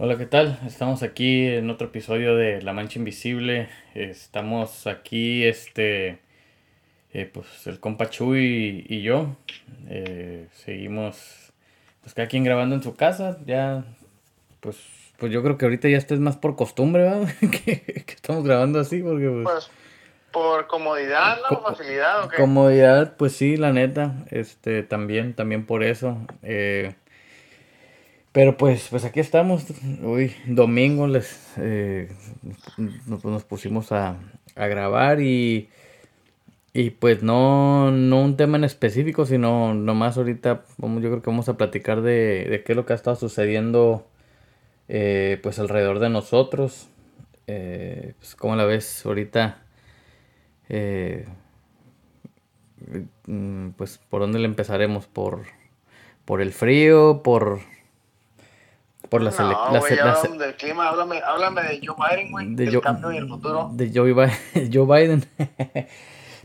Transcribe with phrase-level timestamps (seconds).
[0.00, 0.60] Hola, ¿qué tal?
[0.64, 3.68] Estamos aquí en otro episodio de La Mancha Invisible.
[3.94, 6.20] Estamos aquí, este,
[7.12, 9.34] eh, pues el compa Chuy y, yo.
[9.88, 11.52] Eh, seguimos,
[12.00, 13.38] pues cada quien grabando en su casa.
[13.44, 13.86] Ya,
[14.60, 14.76] pues,
[15.16, 17.28] pues yo creo que ahorita ya esto es más por costumbre, ¿verdad?
[17.40, 19.44] que, que estamos grabando así, porque pues...
[19.46, 19.70] Pues
[20.30, 21.60] por comodidad, ¿no?
[21.60, 22.36] Facilidad, ¿o qué?
[22.36, 26.18] Comodidad, pues sí, la neta, este, también, también por eso.
[26.44, 26.94] Eh,
[28.38, 29.64] pero pues, pues aquí estamos,
[30.04, 32.08] hoy domingo les, eh,
[33.08, 34.16] nos, pusimos a,
[34.54, 35.68] a grabar y,
[36.72, 41.48] y pues no, no un tema en específico, sino nomás ahorita, yo creo que vamos
[41.48, 44.06] a platicar de, de qué es lo que ha estado sucediendo
[44.86, 46.86] eh, pues alrededor de nosotros.
[47.48, 49.64] Eh, pues como la ves ahorita,
[50.68, 51.26] eh,
[53.26, 55.42] mm, pues por dónde le empezaremos, por,
[56.24, 57.58] por el frío, por,
[59.08, 61.80] por la, sele- No, la güey, se- la ya se- del clima, háblame, háblame de
[61.86, 63.70] Joe Biden, güey, de del Joe- cambio y el futuro.
[63.72, 65.24] de Joe Bi- Joe Biden.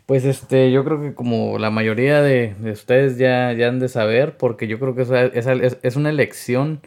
[0.05, 3.87] Pues este, yo creo que como la mayoría de, de ustedes ya, ya han de
[3.87, 6.81] saber, porque yo creo que esa, esa es, es una elección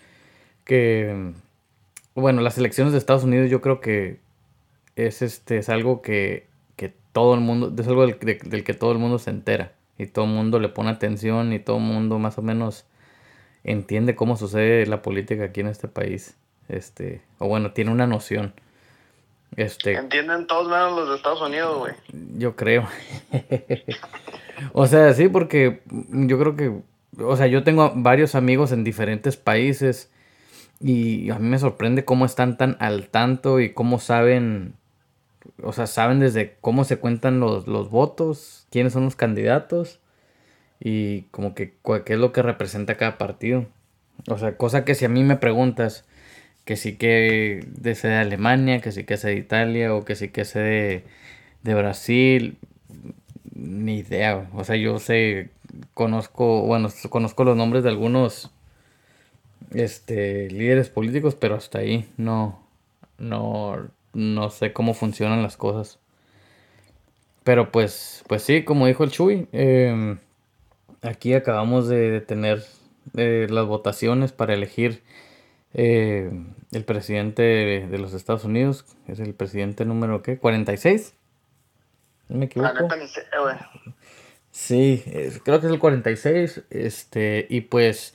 [0.65, 1.33] que,
[2.15, 4.21] bueno, las elecciones de Estados Unidos yo creo que
[4.97, 6.47] es este, es algo que,
[6.77, 9.73] que todo el mundo, es algo del, de- del que todo el mundo se entera
[9.97, 12.85] y todo el mundo le pone atención y todo el mundo más o menos
[13.67, 16.37] entiende cómo sucede la política aquí en este país.
[16.69, 18.55] Este, o bueno, tiene una noción.
[19.57, 21.93] Este, Entienden todos menos los de Estados Unidos, güey.
[22.39, 22.89] yo creo.
[24.73, 26.73] O sea, sí, porque yo creo que,
[27.23, 30.11] o sea, yo tengo varios amigos en diferentes países
[30.81, 34.73] y a mí me sorprende cómo están tan al tanto y cómo saben,
[35.63, 40.01] o sea, saben desde cómo se cuentan los, los votos, quiénes son los candidatos
[40.81, 41.75] y como que
[42.05, 43.67] qué es lo que representa cada partido.
[44.29, 46.05] O sea, cosa que si a mí me preguntas
[46.65, 50.17] que sí que de sé de Alemania, que sí que sé de Italia o que
[50.17, 51.05] sí que sé de,
[51.63, 52.59] de Brasil,
[53.55, 54.49] ni idea.
[54.55, 55.51] O sea, yo sé,
[55.95, 58.51] conozco, bueno, conozco los nombres de algunos
[59.75, 62.61] este líderes políticos, pero hasta ahí no,
[63.19, 65.99] no, no sé cómo funcionan las cosas.
[67.45, 70.19] Pero pues, pues sí, como dijo el Chuy, em,
[71.07, 72.63] aquí acabamos de, tener
[73.17, 75.03] eh, las votaciones para elegir
[75.75, 76.31] eh,
[76.73, 78.85] el presidente de, los Estados Unidos.
[79.07, 80.41] Es el presidente número, ¿qué?
[80.41, 81.13] ¿46?
[82.29, 82.89] ¿No me La equivoco?
[83.43, 83.57] güey.
[84.51, 85.03] Sí,
[85.45, 86.63] creo que es el 46.
[86.71, 88.15] Este, y pues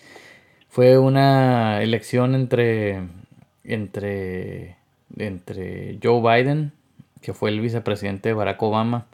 [0.70, 3.04] fue una elección entre,
[3.64, 4.76] entre,
[5.18, 6.72] entre Joe Biden,
[7.22, 9.06] que fue el vicepresidente de Barack Obama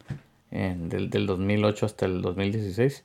[0.51, 3.03] en- del, del 2008 hasta el 2016,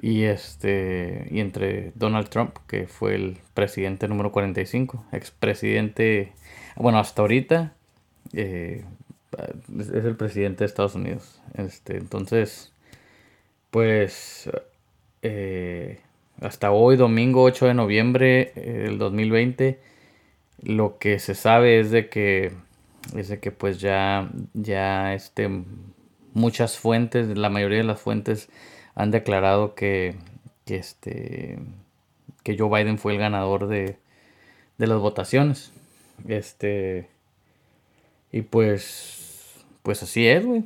[0.00, 6.32] y, este, y entre Donald Trump, que fue el presidente número 45, expresidente,
[6.76, 7.74] bueno, hasta ahorita
[8.32, 8.84] eh,
[9.78, 11.40] es el presidente de Estados Unidos.
[11.54, 12.72] Este, entonces,
[13.70, 14.50] pues
[15.22, 16.00] eh,
[16.40, 19.80] hasta hoy, domingo 8 de noviembre eh, del 2020,
[20.62, 22.52] lo que se sabe es de que
[23.16, 25.48] es de que pues ya ya este
[26.34, 28.48] muchas fuentes, la mayoría de las fuentes
[28.98, 30.16] han declarado que,
[30.66, 31.58] que este
[32.42, 33.98] que Joe Biden fue el ganador de,
[34.76, 35.72] de las votaciones.
[36.26, 37.08] Este
[38.32, 40.64] y pues pues así es, güey.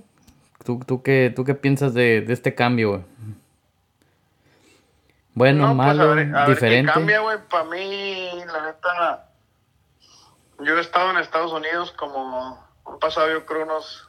[0.64, 3.02] ¿Tú, tú, qué, ¿Tú qué piensas de, de este cambio, güey?
[5.34, 6.92] Bueno, No, pues malo, a ver, a ver qué diferente.
[6.92, 7.38] cambia, güey.
[7.50, 9.28] Para mí, la neta,
[10.60, 14.08] yo he estado en Estados Unidos como, han pasado yo creo unos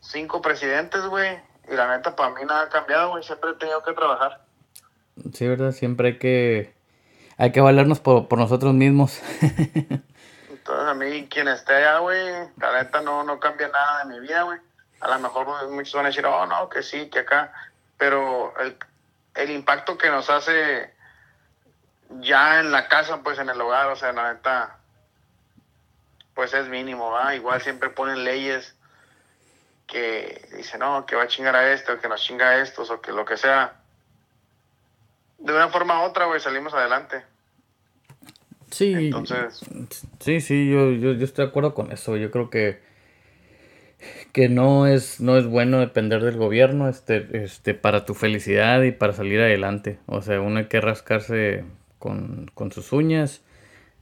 [0.00, 1.38] cinco presidentes, güey.
[1.70, 3.22] Y la neta, para mí nada ha cambiado, güey.
[3.22, 4.40] Siempre he tenido que trabajar.
[5.32, 5.70] Sí, ¿verdad?
[5.70, 6.74] Siempre hay que,
[7.38, 9.20] hay que valernos por, por nosotros mismos.
[9.40, 14.20] Entonces, a mí, quien esté allá, güey, la neta no, no cambia nada de mi
[14.20, 14.58] vida, güey.
[15.00, 17.52] A lo mejor muchos van a decir, oh, no, que sí, que acá.
[17.96, 18.76] Pero el,
[19.34, 20.92] el impacto que nos hace
[22.18, 24.78] ya en la casa, pues en el hogar, o sea, la neta,
[26.34, 27.34] pues es mínimo, ¿va?
[27.36, 28.74] Igual siempre ponen leyes
[29.90, 33.00] que dicen, no, que va a chingar a esto, que nos chinga a estos, o
[33.00, 33.74] que lo que sea.
[35.38, 37.22] De una forma u otra, güey, salimos adelante.
[38.70, 39.60] Sí, Entonces,
[40.20, 42.16] sí, sí, yo, yo, yo estoy de acuerdo con eso.
[42.16, 42.80] Yo creo que,
[44.32, 48.92] que no es, no es bueno depender del gobierno, este, este, para tu felicidad y
[48.92, 49.98] para salir adelante.
[50.06, 51.64] O sea, uno hay que rascarse
[51.98, 53.42] con, con sus uñas.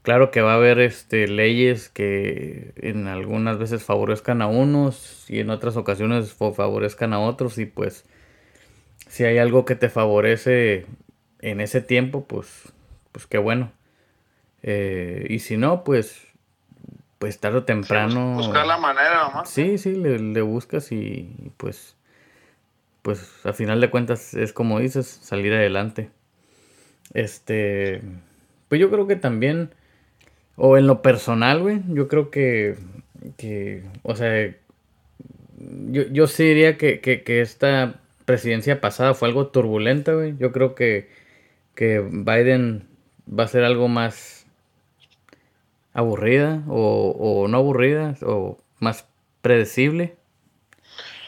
[0.08, 5.40] Claro que va a haber este, leyes que en algunas veces favorezcan a unos y
[5.40, 8.06] en otras ocasiones favorezcan a otros y pues
[9.06, 10.86] si hay algo que te favorece
[11.40, 12.72] en ese tiempo, pues,
[13.12, 13.70] pues qué bueno.
[14.62, 16.26] Eh, y si no, pues,
[17.18, 18.36] pues tarde o temprano.
[18.36, 19.50] buscar la manera nomás.
[19.50, 21.98] Sí, sí, le, buscas y pues,
[23.02, 26.08] pues a final de cuentas es como dices, salir adelante.
[27.12, 28.00] Este,
[28.68, 29.74] pues yo creo que también,
[30.58, 32.76] o en lo personal, güey, yo creo que,
[33.36, 34.54] que o sea,
[35.56, 40.36] yo, yo sí diría que, que, que esta presidencia pasada fue algo turbulenta, güey.
[40.36, 41.08] Yo creo que,
[41.74, 42.86] que Biden
[43.26, 44.46] va a ser algo más
[45.94, 49.06] aburrida o, no aburrida o más
[49.40, 50.16] predecible.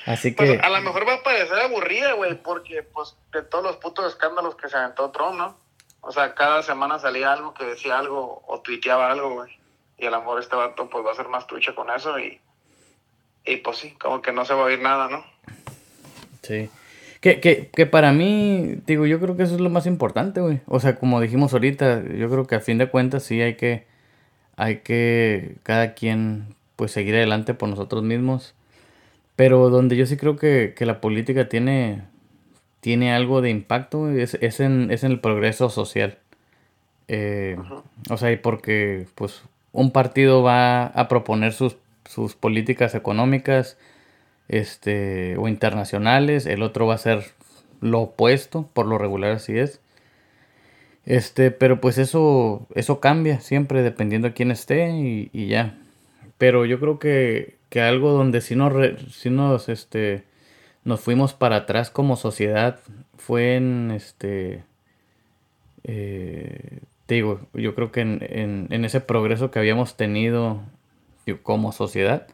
[0.04, 0.58] Así pues, que...
[0.58, 4.56] a lo mejor va a parecer aburrida, güey, porque pues de todos los putos escándalos
[4.56, 5.56] que se aventó Trump, ¿no?
[6.02, 9.52] O sea, cada semana salía algo que decía algo o tuiteaba algo, güey.
[9.98, 12.40] Y a mejor este vato pues va a ser más trucha con eso y,
[13.44, 15.24] y pues sí, como que no se va a oír nada, ¿no?
[16.42, 16.70] Sí.
[17.20, 20.60] Que, que, que para mí, digo, yo creo que eso es lo más importante, güey.
[20.66, 23.86] O sea, como dijimos ahorita, yo creo que a fin de cuentas sí hay que,
[24.56, 28.54] hay que cada quien, pues, seguir adelante por nosotros mismos.
[29.36, 32.02] Pero donde yo sí creo que, que la política tiene,
[32.80, 36.18] tiene algo de impacto, es, es, en, es en el progreso social.
[37.08, 37.56] Eh,
[38.08, 39.42] o sea, y porque, pues,
[39.72, 43.76] un partido va a proponer sus, sus políticas económicas,
[44.48, 47.24] este, o internacionales, el otro va a ser
[47.80, 49.80] lo opuesto, por lo regular así es.
[51.06, 54.90] Este, pero pues eso, eso cambia siempre dependiendo de quién esté
[55.32, 55.78] y, ya.
[56.38, 58.72] Pero yo creo que, que algo donde si nos,
[59.12, 60.24] si nos, este,
[60.84, 62.78] nos fuimos para atrás como sociedad
[63.16, 64.64] fue en, este,
[65.84, 70.62] eh, te digo, yo creo que en, en, en, ese progreso que habíamos tenido
[71.42, 72.26] como sociedad,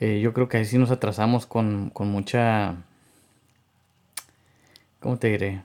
[0.00, 2.76] eh, yo creo que ahí sí nos atrasamos con, mucha...
[5.00, 5.62] ¿Cómo te diré?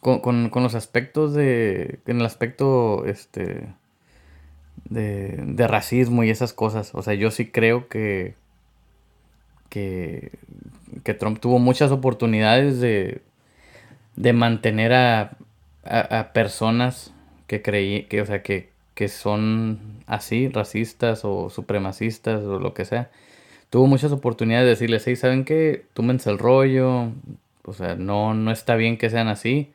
[0.00, 2.00] Con, los aspectos de...
[2.06, 3.68] En el aspecto, este...
[4.86, 6.90] De, racismo y esas cosas.
[6.94, 8.34] O sea, yo sí creo que...
[9.68, 10.32] Que,
[11.04, 13.22] que Trump tuvo muchas oportunidades de,
[14.16, 15.36] de mantener a,
[15.84, 17.12] a, personas
[17.46, 22.84] que creí, que, o sea, que, que son así, racistas o supremacistas o lo que
[22.84, 23.10] sea
[23.70, 25.86] tuvo muchas oportunidades de decirles, hey, ¿saben qué?
[25.94, 27.12] Túmense el rollo,
[27.64, 29.72] o sea, no, no está bien que sean así.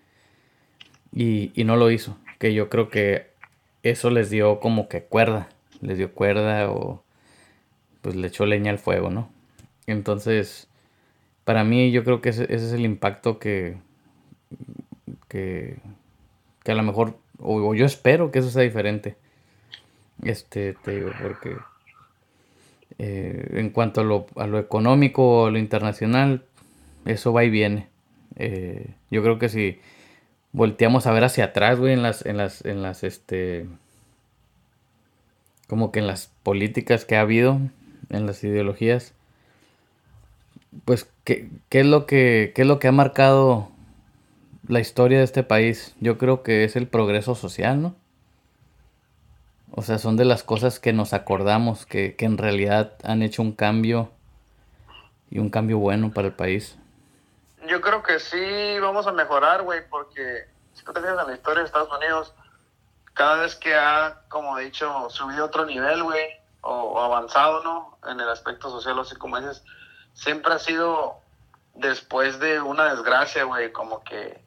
[1.13, 3.27] Y, y no lo hizo, que yo creo que
[3.83, 5.47] eso les dio como que cuerda,
[5.79, 7.01] les dio cuerda o
[8.01, 9.29] pues le echó leña al fuego, ¿no?
[9.87, 10.67] Entonces,
[11.45, 13.77] para mí yo creo que ese, ese es el impacto que,
[15.29, 15.77] que,
[16.65, 19.15] a lo mejor, o, yo espero que eso sea diferente.
[20.23, 21.55] Este, te digo, porque
[22.97, 26.43] eh, en cuanto a lo, a lo económico o a lo internacional,
[27.05, 27.87] eso va y viene.
[28.37, 29.79] Eh, yo creo que si
[30.51, 33.67] volteamos a ver hacia atrás, güey, en las, en las, en las, este,
[35.67, 37.59] como que en las políticas que ha habido,
[38.09, 39.14] en las ideologías,
[40.83, 43.69] pues, ¿qué, qué es lo que, qué es lo que ha marcado
[44.67, 45.95] la historia de este país?
[45.99, 47.95] Yo creo que es el progreso social, ¿no?
[49.77, 53.51] O sea, son de las cosas que nos acordamos, que, en realidad han hecho un
[53.51, 54.09] cambio
[55.29, 56.77] y un cambio bueno para el país.
[57.67, 61.33] Yo creo que sí vamos a mejorar, güey, porque si tú te fijas en la
[61.33, 62.33] historia de Estados Unidos,
[63.13, 66.25] cada vez que ha, como he dicho, subido otro nivel, güey,
[66.61, 67.97] o, avanzado, ¿no?
[68.07, 69.61] En el aspecto social, así como dices,
[70.15, 71.19] siempre ha sido
[71.75, 74.41] después de una desgracia, güey, como que,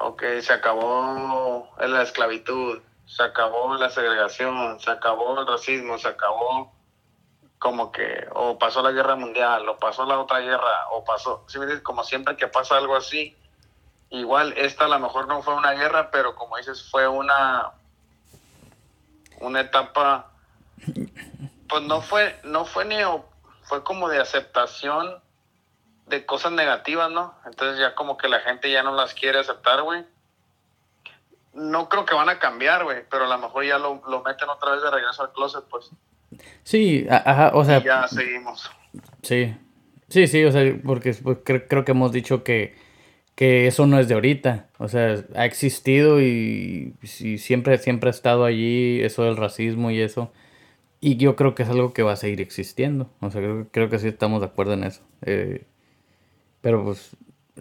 [0.00, 6.72] ok, se acabó la esclavitud, se acabó la segregación, se acabó el racismo, se acabó
[7.58, 11.58] como que, o pasó la guerra mundial, o pasó la otra guerra, o pasó, ¿sí
[11.58, 13.36] me como siempre que pasa algo así,
[14.10, 17.72] igual esta a lo mejor no fue una guerra, pero como dices, fue una,
[19.40, 20.30] una etapa,
[21.68, 22.96] pues no fue, no fue ni,
[23.64, 25.20] fue como de aceptación
[26.06, 27.34] de cosas negativas, ¿no?
[27.46, 30.04] Entonces ya como que la gente ya no las quiere aceptar, güey
[31.54, 34.72] no creo que van a cambiar, güey, pero a lo mejor ya lo, meten otra
[34.72, 35.90] vez de regreso al closet, pues.
[36.64, 37.78] Sí, ajá, o sea.
[37.78, 38.70] Y ya seguimos.
[39.22, 39.56] Sí,
[40.08, 42.74] sí, sí, o sea, porque pues, creo, que hemos dicho que,
[43.34, 48.44] que eso no es de ahorita, o sea, ha existido y, siempre, siempre ha estado
[48.44, 50.32] allí eso del racismo y eso.
[51.06, 53.90] Y yo creo que es algo que va a seguir existiendo, o sea, creo, creo
[53.90, 55.02] que sí estamos de acuerdo en eso.
[55.20, 55.66] Eh,
[56.62, 57.14] pero pues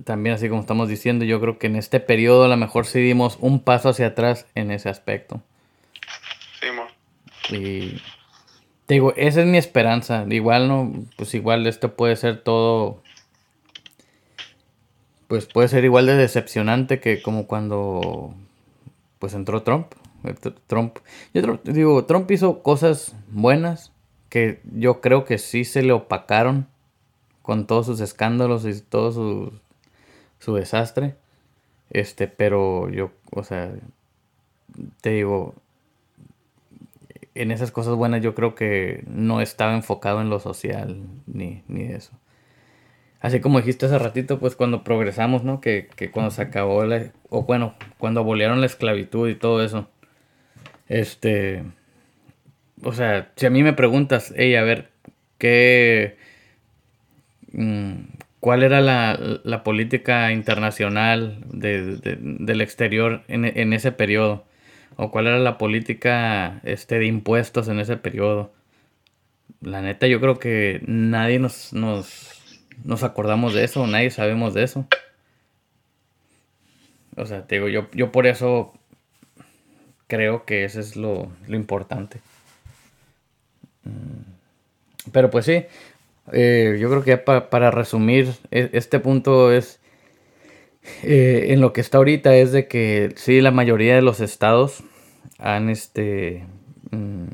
[0.05, 3.01] también así como estamos diciendo, yo creo que en este periodo a lo mejor sí
[3.01, 5.41] dimos un paso hacia atrás en ese aspecto.
[7.49, 8.01] Sí, Y
[8.87, 10.25] digo, esa es mi esperanza.
[10.29, 13.03] Igual no, pues igual esto puede ser todo,
[15.27, 18.33] pues puede ser igual de decepcionante que como cuando
[19.19, 19.87] pues entró Trump,
[20.67, 20.97] Trump,
[21.33, 23.91] yo digo, Trump hizo cosas buenas
[24.29, 26.67] que yo creo que sí se le opacaron
[27.41, 29.53] con todos sus escándalos y todo su,
[30.39, 31.15] su desastre.
[31.89, 33.71] Este, pero yo, o sea,
[35.01, 35.53] te digo,
[37.35, 41.83] en esas cosas buenas yo creo que no estaba enfocado en lo social ni, ni
[41.83, 42.11] eso.
[43.19, 45.61] Así como dijiste hace ratito, pues cuando progresamos, ¿no?
[45.61, 49.87] Que, que cuando se acabó la, o bueno, cuando abolieron la esclavitud y todo eso.
[50.87, 51.63] Este,
[52.83, 54.89] o sea, si a mí me preguntas, hey, a ver,
[55.37, 56.17] ¿qué,
[57.51, 57.93] mm,
[58.39, 64.45] cuál era la, la política internacional de, del exterior en, en ese periodo?
[64.95, 68.51] o cuál era la política este, de impuestos en ese periodo.
[69.61, 74.87] La neta, yo creo que nadie nos, nos, acordamos de eso, nadie sabemos de eso.
[77.15, 78.73] O sea, te digo, yo, yo por eso
[80.13, 82.19] creo que eso es lo, importante.
[83.83, 85.11] Mm.
[85.11, 85.65] Pero pues sí,
[86.31, 89.79] eh, yo creo que para resumir, e, este punto es
[91.01, 94.83] eh, en lo que está ahorita es de que sí, la mayoría de los estados
[95.39, 96.45] han este
[96.91, 97.25] mm,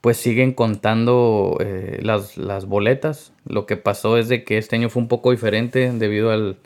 [0.00, 3.32] pues siguen contando eh, las, boletas.
[3.46, 6.58] Lo que pasó es de que este año fue un poco diferente debido al,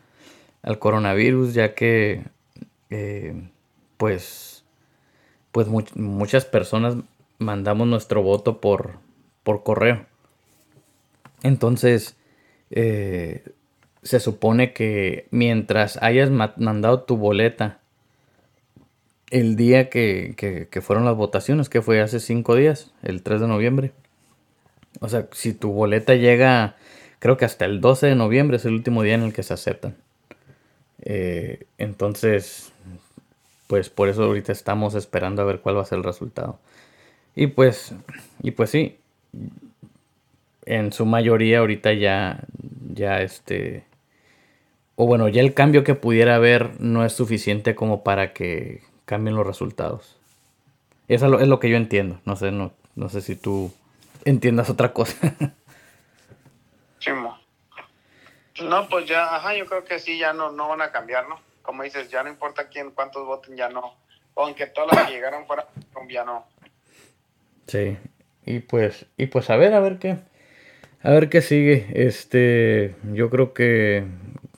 [0.78, 2.22] coronavirus, ya que
[2.90, 3.34] eh,
[5.64, 6.96] pues, muchas personas
[7.38, 8.98] mandamos nuestro voto por,
[9.42, 10.04] por correo.
[11.42, 12.14] Entonces,
[12.68, 17.78] se supone que mientras hayas mandado tu boleta
[19.30, 23.92] el día que, fueron las votaciones, que fue hace cinco días, el 3 de noviembre.
[25.00, 26.76] O sea, si tu boleta llega,
[27.18, 29.54] creo que hasta el 12 de noviembre es el último día en el que se
[29.54, 29.96] aceptan.
[31.00, 32.72] Eh, entonces,
[33.66, 36.58] pues por eso ahorita estamos esperando a ver cuál va a ser el resultado.
[37.34, 37.94] Y pues,
[38.42, 38.98] y pues sí,
[40.64, 42.40] en su mayoría ahorita ya,
[42.92, 43.84] ya este,
[44.96, 49.36] o bueno, ya el cambio que pudiera haber no es suficiente como para que cambien
[49.36, 50.16] los resultados.
[51.08, 52.20] Eso es lo, que yo entiendo.
[52.24, 53.72] No sé, no, no sé si tú
[54.24, 55.16] entiendas otra cosa.
[58.64, 61.38] No, pues ya, ajá, yo creo que sí, ya no, no van a cambiar, ¿no?
[61.66, 63.94] Como dices, ya no importa quién, cuántos voten, ya no.
[64.36, 65.66] Aunque todas las que llegaron fuera,
[66.08, 66.46] ya no.
[67.66, 67.98] Sí,
[68.44, 70.16] y pues, y pues a ver, a ver qué,
[71.02, 71.86] a ver qué sigue.
[71.92, 74.04] Este, yo creo que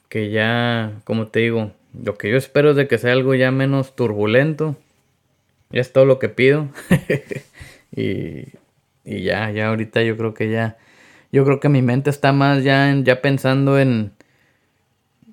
[0.08, 1.72] que ya, como te digo,
[2.02, 4.76] lo que yo espero es de que sea algo ya menos turbulento.
[5.70, 6.68] Ya es todo lo que pido.
[7.94, 8.44] y,
[9.04, 10.78] y ya, ya ahorita yo creo que ya,
[11.30, 14.12] yo creo que mi mente está más ya, ya pensando en,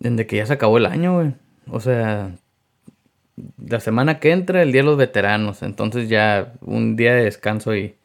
[0.01, 1.34] en de que ya se acabó el año, güey.
[1.70, 2.36] O sea,
[3.58, 5.62] la semana que entra, el día de los veteranos.
[5.62, 7.96] Entonces ya un día de descanso y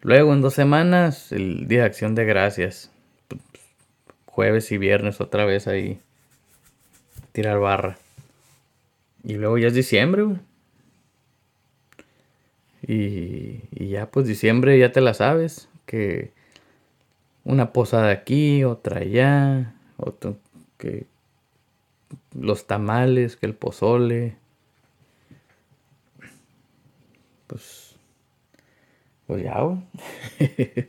[0.00, 2.90] luego en dos semanas, el día de acción de gracias
[4.26, 6.00] jueves y viernes otra vez ahí
[7.32, 7.98] tirar barra.
[9.22, 10.24] Y luego ya es diciembre,
[12.86, 16.32] Y, y, ya pues diciembre ya te la sabes, que
[17.44, 20.36] una posada aquí, otra allá, otro
[20.76, 21.06] que
[22.34, 24.36] los tamales, que el pozole.
[27.46, 27.84] Pues
[29.26, 29.78] pues ya, güey.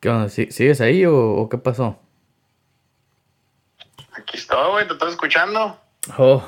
[0.00, 0.28] ¿Qué onda?
[0.30, 2.00] ¿Sigues ahí o, qué pasó?
[4.12, 5.78] Aquí estoy, güey, te estoy escuchando.
[6.16, 6.42] Oh,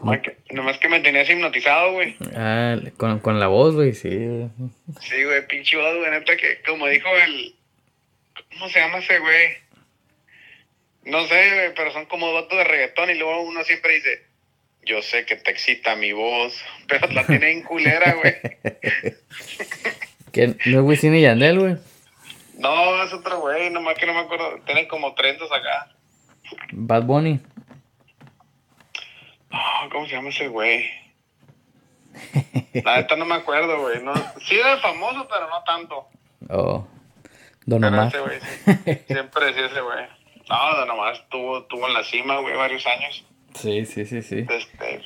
[0.52, 2.16] nomás, que, me tenías hipnotizado, güey.
[2.36, 4.48] Ah, con, con la voz, güey, sí.
[5.00, 7.56] Sí, güey, pinche voz, güey, neta que, como dijo el...
[8.52, 9.56] ¿Cómo se llama ese güey?
[11.08, 14.26] No sé, pero son como votos de reggaetón y luego uno siempre dice,
[14.84, 18.34] yo sé que te excita mi voz, pero la tiene en culera, güey.
[20.66, 21.76] ¿No es Wisin y Yandel, güey?
[22.58, 24.60] No, es otro güey, nomás que no me acuerdo.
[24.66, 25.94] Tienen como 30 acá.
[26.72, 27.40] Bad Bunny.
[29.90, 30.90] ¿cómo se llama ese güey?
[32.84, 34.02] La neta no me acuerdo, güey.
[34.02, 34.12] No,
[34.46, 36.08] sí era famoso, pero no tanto.
[36.50, 36.86] Oh.
[37.64, 38.08] Don Omar.
[38.08, 38.40] Ese güey,
[39.06, 40.17] Siempre decía ese güey.
[40.48, 43.24] No, Omar estuvo, estuvo en la cima, güey, varios años.
[43.54, 44.46] Sí, sí, sí, sí.
[44.48, 45.02] Este,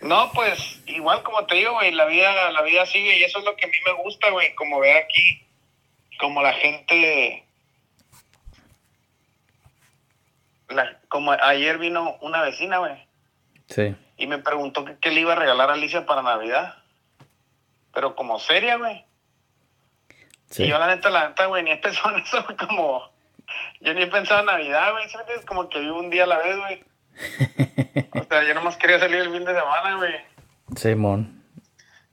[0.00, 3.44] no, pues igual como te digo, güey, la vida, la vida sigue y eso es
[3.44, 5.46] lo que a mí me gusta, güey, como ver aquí,
[6.18, 7.44] como la gente,
[10.68, 13.06] la, como ayer vino una vecina, güey.
[13.68, 13.94] Sí.
[14.16, 16.76] Y me preguntó qué le iba a regalar a Alicia para Navidad.
[17.92, 19.04] Pero como seria, güey.
[20.50, 20.64] Sí.
[20.64, 23.15] Y yo la neta, la neta, güey, ni he pensado en eso, como...
[23.80, 25.44] Yo ni he pensado en Navidad, güey, ¿sabes?
[25.44, 26.84] Como que vivo un día a la vez, güey.
[28.20, 30.14] o sea, yo nomás quería salir el fin de semana, güey.
[30.76, 31.44] Simón.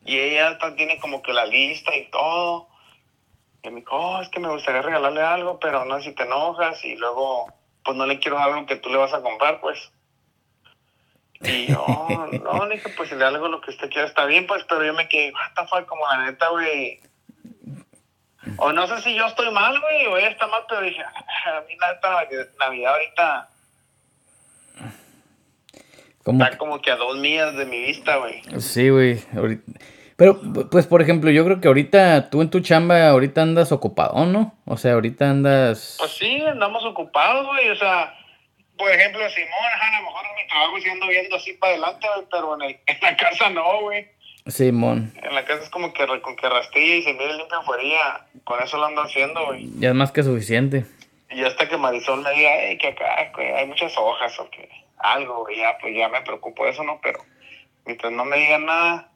[0.06, 2.68] Y ella tiene como que la lista y todo.
[3.64, 6.24] Y me dijo, oh, es que me gustaría regalarle algo, pero no sé si te
[6.24, 6.84] enojas.
[6.84, 7.48] Y luego,
[7.84, 9.92] pues no le quiero algo que tú le vas a comprar, pues.
[11.42, 11.86] Y yo,
[12.44, 14.84] no, le dije, pues si le algo lo que usted quiera está bien, pues, pero
[14.84, 17.00] yo me quedé, what the fuck, como la neta, güey.
[18.58, 21.02] O no sé si yo estoy mal, güey, o ella está mal, pero dije,
[21.46, 22.28] a mí la
[22.60, 23.50] Navidad ahorita
[26.26, 28.42] Está como que a dos millas de mi vista, güey.
[28.60, 29.20] Sí, güey.
[30.16, 30.40] Pero,
[30.72, 34.56] pues, por ejemplo, yo creo que ahorita tú en tu chamba, ahorita andas ocupado, ¿no?
[34.66, 35.98] O sea, ahorita andas...
[36.00, 37.70] Pues sí, andamos ocupados, güey.
[37.70, 38.14] O sea,
[38.78, 39.50] por ejemplo, Simón,
[39.82, 43.00] a lo mejor en mi trabajo sí ando viendo así para adelante, güey, pero en,
[43.02, 44.08] la casa no, güey.
[44.46, 45.14] Simón.
[45.22, 48.28] En la casa es como que con que rastilla y se mire limpia afuera.
[48.44, 49.70] Con eso lo ando haciendo, güey.
[49.80, 50.86] Ya es más que suficiente.
[51.30, 53.26] Y hasta que Marisol me diga, hey, que acá
[53.58, 57.00] hay muchas hojas o que algo, ya, pues ya me preocupo de eso, ¿no?
[57.02, 57.20] Pero
[57.86, 59.10] mientras no me digan nada,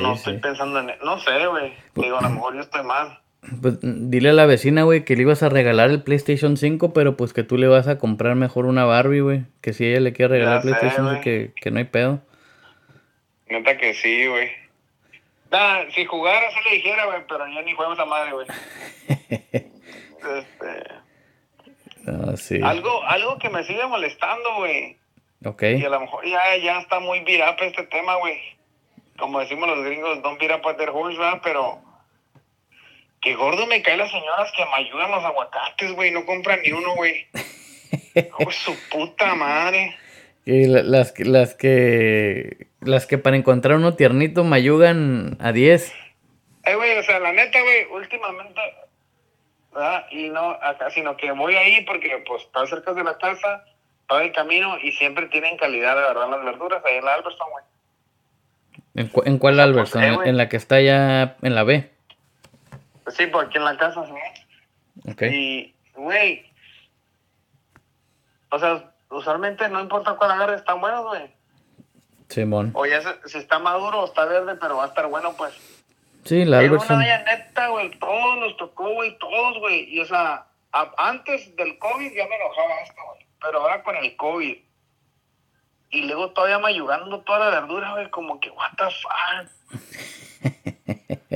[0.00, 0.92] no estoy pensando en...
[1.02, 1.72] No sé, güey.
[1.92, 3.20] Pues, Digo, a lo mejor yo estoy mal.
[3.60, 7.16] Pues dile a la vecina, güey, que le ibas a regalar el PlayStation 5, pero
[7.16, 9.44] pues que tú le vas a comprar mejor una Barbie, güey.
[9.60, 12.20] Que si ella le quiere regalar el PlayStation 5, que, que no hay pedo.
[13.48, 14.50] Neta que sí, güey.
[15.50, 18.46] Nah, si jugara se le dijera, güey, pero ya ni juego esa madre, güey.
[19.08, 21.04] este...
[22.06, 22.60] Ah, sí.
[22.62, 24.98] Algo, algo que me sigue molestando, güey.
[25.44, 25.62] Ok.
[25.62, 28.40] Y a lo mejor ya, ya está muy virapa este tema, güey.
[29.18, 31.40] Como decimos los gringos, don't beat up their horse, ¿verdad?
[31.42, 31.80] Pero
[33.20, 36.10] que gordo me caen las señoras que me ayudan los aguacates, güey.
[36.10, 37.26] No compran ni uno, güey.
[38.38, 39.96] oh, su puta madre.
[40.46, 45.92] Y las, las que las que para encontrar uno tiernito me ayudan a 10.
[46.64, 48.60] Eh, güey, o sea, la neta, güey, últimamente
[50.10, 53.64] y no acá, sino que voy ahí porque pues está cerca de la casa,
[54.06, 57.48] todo el camino y siempre tienen calidad de verdad las verduras ahí en la Alberson,
[57.50, 57.64] güey.
[58.94, 60.04] ¿En, ¿En, cuál pues, Alberson?
[60.04, 61.90] Eh, ¿En la que está ya en la B?
[63.02, 65.10] Pues sí, por aquí en la casa, sí.
[65.10, 65.22] Ok.
[65.22, 66.46] Y, güey,
[68.50, 71.34] o sea, usualmente no importa cuál agarre, están buenos, güey.
[72.28, 72.72] Simón.
[72.74, 75.54] O ya si está maduro o está verde, pero va a estar bueno, pues.
[76.24, 76.96] Sí, la Albertson.
[76.96, 79.94] una neta, güey, todos nos tocó, güey, todos, güey.
[79.94, 80.46] Y o sea,
[80.96, 83.26] antes del COVID ya me enojaba esto, güey.
[83.40, 84.56] Pero ahora con el COVID.
[85.90, 89.48] Y luego todavía me ayudando toda la verdura, güey, como que, what the fuck.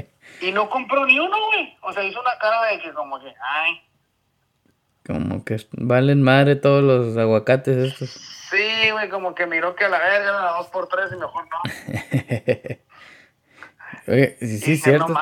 [0.41, 1.77] y no compró ni uno, güey.
[1.83, 3.88] O sea, hizo una cara de que como que, ay.
[5.09, 8.11] Como que valen madre todos los aguacates estos.
[8.11, 11.49] Sí, güey, como que miró que a la verga era dos por tres y mejor
[11.49, 11.59] no.
[14.07, 15.15] Oye, sí, sí, cierto.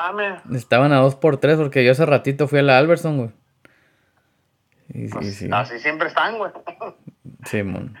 [0.53, 3.31] Estaban a 2 por 3 porque yo hace ratito fui a la Alberson, güey.
[5.11, 6.51] Pues, así siempre están, güey.
[7.45, 7.97] Sí, mon.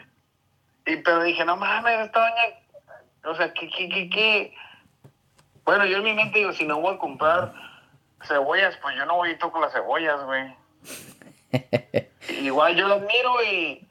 [0.85, 2.41] Y pero dije, no mames, esta doña.
[3.25, 4.53] O sea, ¿qué, qué, qué, qué?
[5.65, 7.53] Bueno, yo en mi mente digo, si no voy a comprar
[8.23, 10.55] cebollas, pues yo no voy y toco las cebollas, güey.
[12.41, 13.87] Igual yo las miro y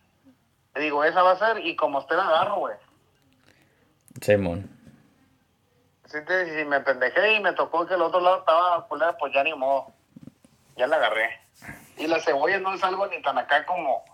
[0.80, 2.74] digo, esa va a ser, y como usted la agarro, güey.
[4.20, 4.70] Simón.
[6.06, 9.42] Si, si me pendejé y me tocó que el otro lado estaba culera, pues ya
[9.42, 9.92] ni modo.
[10.76, 11.40] Ya la agarré.
[11.96, 14.04] Y las cebollas no es algo ni tan acá como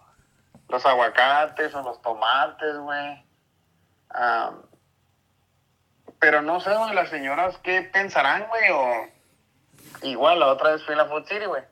[0.69, 3.25] los aguacates o los tomates, güey.
[6.19, 10.95] pero no sé, güey, las señoras qué pensarán, güey, o igual la otra vez fui
[10.95, 11.63] a la Food City, güey.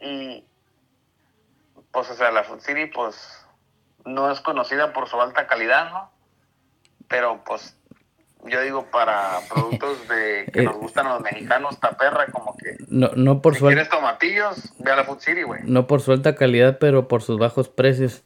[0.00, 0.44] Y
[1.92, 3.46] pues, o sea, la Food City, pues,
[4.04, 6.10] no es conocida por su alta calidad, ¿no?
[7.08, 7.76] Pero pues
[8.44, 12.76] yo digo para productos de que nos gustan a los mexicanos, perra como que.
[12.88, 15.60] No, no por si su quieres tomatillos, ve a la Food City, güey.
[15.64, 18.22] No por su alta calidad, pero por sus bajos precios.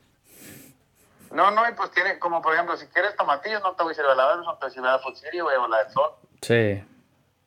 [1.33, 3.95] No, no, y pues tiene, como por ejemplo, si quieres tomatillos, no te voy a
[3.95, 6.11] servir a la no te voy a la Food City, güey, o la del Sol.
[6.41, 6.83] Sí.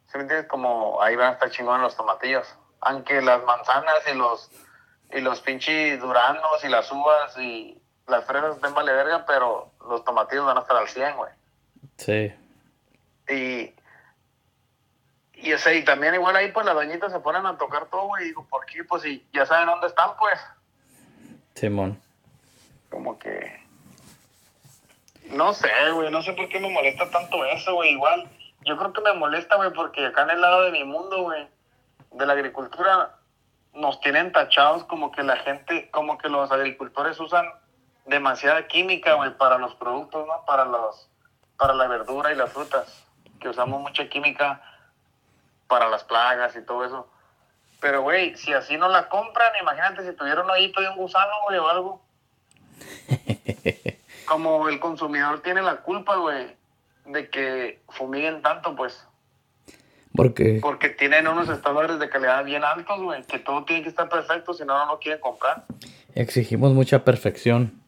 [0.08, 0.48] ¿Sí me entiendes?
[0.48, 2.56] Como ahí van a estar chingones los tomatillos.
[2.82, 4.50] Aunque las manzanas y los
[5.12, 10.04] y los pinches duranos y las uvas y las fresas estén vale verga, pero los
[10.04, 11.32] tomatillos van a estar al 100, güey.
[11.98, 12.34] Sí.
[13.30, 13.74] Y,
[15.34, 18.08] y, o sea, y también igual ahí pues las doñitas se ponen a tocar todo,
[18.08, 18.24] güey.
[18.24, 18.84] Y digo, ¿por qué?
[18.84, 20.40] Pues si ya saben dónde están, pues.
[21.56, 22.02] Simón.
[22.90, 23.60] Como que...
[25.26, 27.92] No sé, güey, no sé por qué me molesta tanto eso, güey.
[27.92, 28.28] Igual,
[28.66, 31.48] yo creo que me molesta, güey, porque acá en el lado de mi mundo, güey,
[32.12, 33.19] de la agricultura,
[33.74, 37.46] nos tienen tachados como que la gente, como que los agricultores usan
[38.06, 40.44] demasiada química, güey, para los productos, ¿no?
[40.46, 41.10] Para los,
[41.58, 43.06] para la verdura y las frutas
[43.40, 44.62] que usamos mucha química
[45.68, 47.08] para las plagas y todo eso.
[47.80, 51.32] Pero, güey, si así no la compran, imagínate si tuviera un hoyito de un gusano,
[51.48, 52.02] güey, o algo.
[54.30, 56.56] como el consumidor tiene la culpa, güey,
[57.06, 59.06] de que fumiguen tanto, pues.
[60.16, 64.10] Porque Porque tienen unos estándares de calidad bien altos, güey, que todo tiene que estar
[64.10, 65.66] perfecto, si no, no lo quieren comprar.
[66.16, 67.82] exigimos mucha perfección.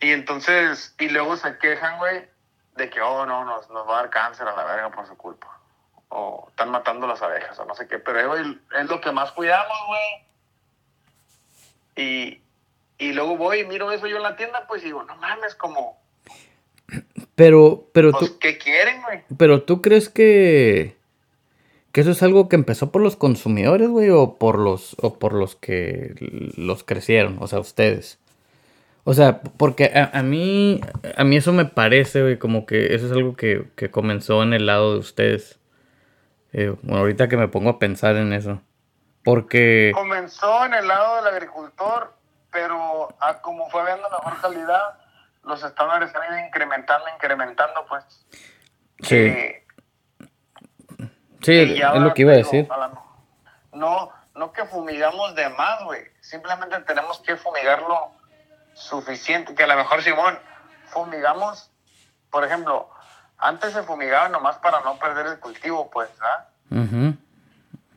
[0.00, 2.24] Y entonces, y luego se quejan, güey,
[2.76, 5.16] de que, oh, no, nos, nos va a dar cáncer a la verga por su
[5.16, 5.60] culpa.
[6.08, 7.98] O están matando las abejas, o no sé qué.
[7.98, 10.26] Pero, eh, güey, es lo que más cuidamos, güey.
[11.96, 12.42] Y,
[12.98, 16.00] y luego voy y miro eso yo en la tienda, pues digo, no mames, como,
[17.34, 19.22] Pero, pero pues, tú, ¿qué quieren, güey?
[19.38, 20.96] pero tú crees que,
[21.92, 25.34] que eso es algo que empezó por los consumidores, güey, o por los, o por
[25.34, 26.14] los que
[26.56, 28.18] los crecieron, o sea, ustedes.
[29.04, 30.80] O sea, porque a, a mí,
[31.16, 34.52] a mí eso me parece, güey, como que eso es algo que, que comenzó en
[34.54, 35.58] el lado de ustedes.
[36.52, 38.60] Eh, bueno, ahorita que me pongo a pensar en eso.
[39.24, 42.12] Porque, Comenzó en el lado del agricultor,
[42.52, 44.98] pero a como fue viendo mejor calidad,
[45.44, 48.04] los estándares se han ido incrementando, incrementando, pues.
[49.00, 49.66] sí, que-
[51.42, 52.68] sí, es lo que iba a decir.
[52.68, 52.90] la-
[53.72, 56.02] no, no que fumigamos de más, güey.
[56.20, 58.10] Simplemente tenemos que fumigarlo
[58.74, 59.54] suficiente.
[59.54, 60.38] Que a lo mejor, Simón,
[60.86, 61.70] fumigamos,
[62.30, 62.88] por ejemplo,
[63.38, 66.48] antes se fumigaba nomás para no perder el cultivo, pues, ¿verdad?
[66.70, 67.14] Ujú.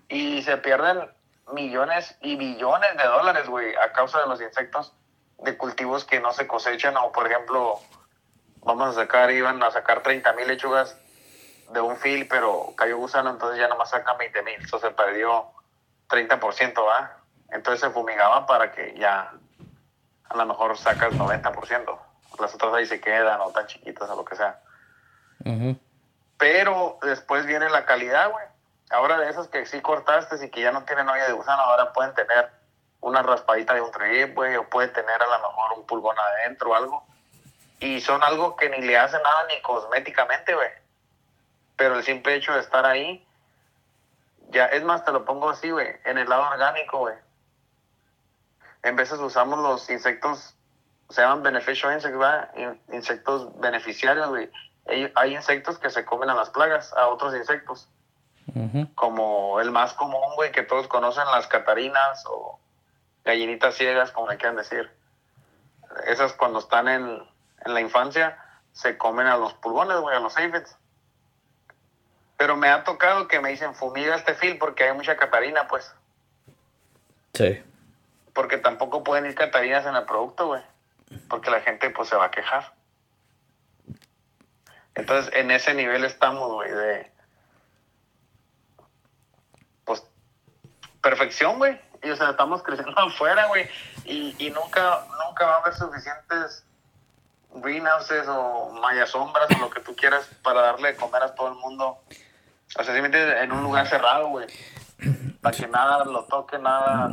[0.10, 1.10] Y se pierden
[1.54, 4.94] millones y billones de dólares, güey, a causa de los insectos
[5.40, 6.96] de cultivos que no se cosechan.
[6.98, 7.80] O, por ejemplo,
[8.62, 10.98] vamos a sacar, iban a sacar 30 mil lechugas
[11.72, 14.56] de un fil, pero cayó gusano, entonces ya nomás sacan 20 mil.
[14.56, 15.48] Eso se perdió
[16.10, 17.18] 30%, ¿va?
[17.52, 19.32] Entonces se fumigaba para que ya
[20.30, 22.00] a lo mejor sacas 90%.
[22.40, 24.60] Las otras ahí se quedan o tan chiquitas o lo que sea.
[26.38, 28.46] Pero después viene la calidad, güey.
[28.90, 31.94] Ahora de esas que sí cortaste y que ya no tienen olla de gusano, ahora
[31.94, 32.50] pueden tener
[33.02, 36.72] una raspadita de un trip, güey, o pueden tener a lo mejor un pulgón adentro
[36.72, 37.06] o algo.
[37.80, 40.70] Y son algo que ni le hace nada ni cosméticamente, güey.
[41.78, 43.26] Pero el simple hecho de estar ahí,
[44.50, 47.16] ya, es más, te lo pongo así, güey, en el lado orgánico, güey.
[48.84, 50.56] En veces usamos los insectos,
[51.10, 52.52] se llaman beneficial insects, ¿verdad?
[52.56, 54.52] In- Insectos beneficiarios, güey.
[55.16, 57.90] Hay, insectos que se comen a las plagas, a otros insectos
[58.94, 62.60] como el más común, güey, que todos conocen, las catarinas o
[63.24, 64.90] gallinitas ciegas, como le quieran decir.
[66.06, 67.28] Esas cuando están en,
[67.66, 68.38] en la infancia
[68.72, 70.78] se comen a los pulgones, güey, a los aphids.
[72.38, 75.94] Pero me ha tocado que me dicen fumiga este fil porque hay mucha catarina, pues.
[77.34, 77.64] Sí.
[78.34, 80.62] Porque tampoco pueden ir catarinas en el producto, güey.
[81.30, 82.74] Porque la gente, pues, se va a quejar.
[84.96, 87.12] Entonces, en ese nivel estamos, güey, de...
[89.86, 90.04] Pues,
[91.02, 91.80] perfección, güey.
[92.04, 93.70] Y, o sea, estamos creciendo afuera, güey.
[94.04, 96.66] Y, y nunca, nunca va a haber suficientes
[97.56, 101.50] greenhouses o malla sombras o lo que tú quieras para darle de comer a todo
[101.50, 102.00] el mundo.
[102.78, 104.48] O sea, simplemente en un lugar cerrado, güey.
[105.42, 107.12] Para que nada lo toque, nada...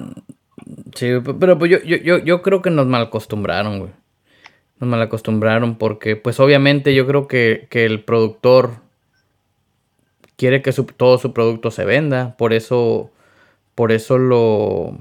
[0.95, 3.91] Sí, pero pues yo, yo, yo, yo creo que nos malacostumbraron, güey.
[4.79, 8.77] Nos malacostumbraron porque, pues obviamente yo creo que, que el productor
[10.37, 12.37] quiere que su- todo su producto se venda.
[12.37, 13.11] Por eso,
[13.75, 14.99] por eso lo,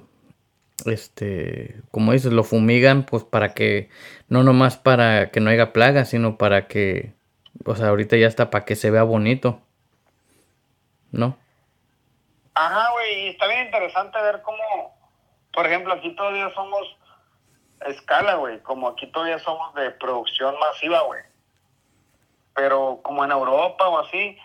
[0.86, 3.90] este, como dices, lo fumigan, pues para que,
[4.30, 7.14] no nomás para que no haya plagas, sino para que,
[7.66, 9.62] o sea, ahorita ya está para que se vea bonito.
[11.12, 11.38] ¿No?
[12.54, 14.58] Ajá, güey, y está bien interesante ver cómo,
[15.54, 16.98] por ejemplo, aquí todavía somos
[17.86, 21.22] escala, güey, como aquí todavía somos de producción masiva, güey.
[22.54, 24.38] Pero como en Europa o así,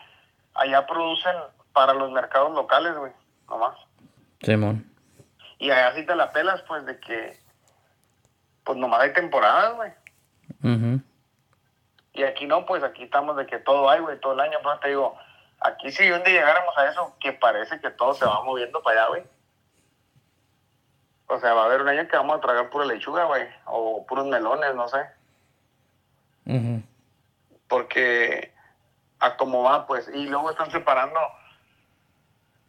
[0.55, 1.35] allá producen
[1.73, 3.13] para los mercados locales, güey,
[3.49, 3.77] nomás.
[4.41, 4.91] Simón.
[5.59, 7.39] Y allá sí te la pelas, pues, de que,
[8.65, 9.91] pues nomás hay temporadas, güey.
[10.63, 11.01] Ujú.
[12.13, 14.59] Y aquí no, pues aquí estamos de que todo hay, güey, todo el año.
[14.63, 15.19] Pero te digo,
[15.61, 19.01] aquí si un día llegáramos a eso, que parece que todo se va moviendo para
[19.01, 19.25] allá, güey.
[21.29, 23.49] O sea, va a haber un año que vamos a tragar pura lechuga, güey.
[23.65, 25.07] O puros melones, no sé.
[26.47, 26.83] Ujú.
[27.69, 28.53] Porque
[29.19, 30.09] a cómo va, pues.
[30.15, 31.19] Y luego están separando,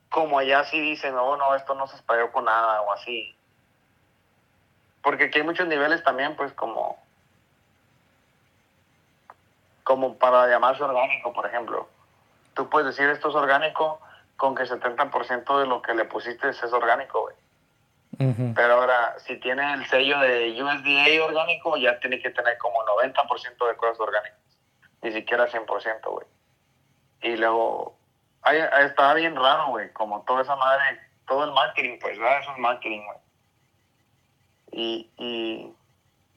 [0.09, 3.35] como allá sí dicen, no, no, esto no se sprayó con nada o así.
[5.03, 6.97] Porque aquí hay muchos niveles también, pues, como
[9.87, 11.87] como para llamarse orgánico, por ejemplo.
[12.57, 14.01] Tú puedes decir esto es orgánico
[14.35, 17.35] con que 70% de lo que le pusiste es orgánico, güey.
[18.31, 18.53] Ujú.
[18.55, 23.67] Pero ahora, si tiene el sello de USDA orgánico, ya tiene que tener como 90%
[23.67, 24.39] de cosas orgánicas.
[25.03, 26.25] Ni siquiera 100%, güey.
[27.21, 27.95] Y luego,
[28.41, 32.39] ahí, ahí estaba bien raro, güey, como toda esa madre, todo el marketing, pues, ¿verdad?
[32.39, 33.17] Eso es marketing, güey.
[34.71, 35.73] Y, y,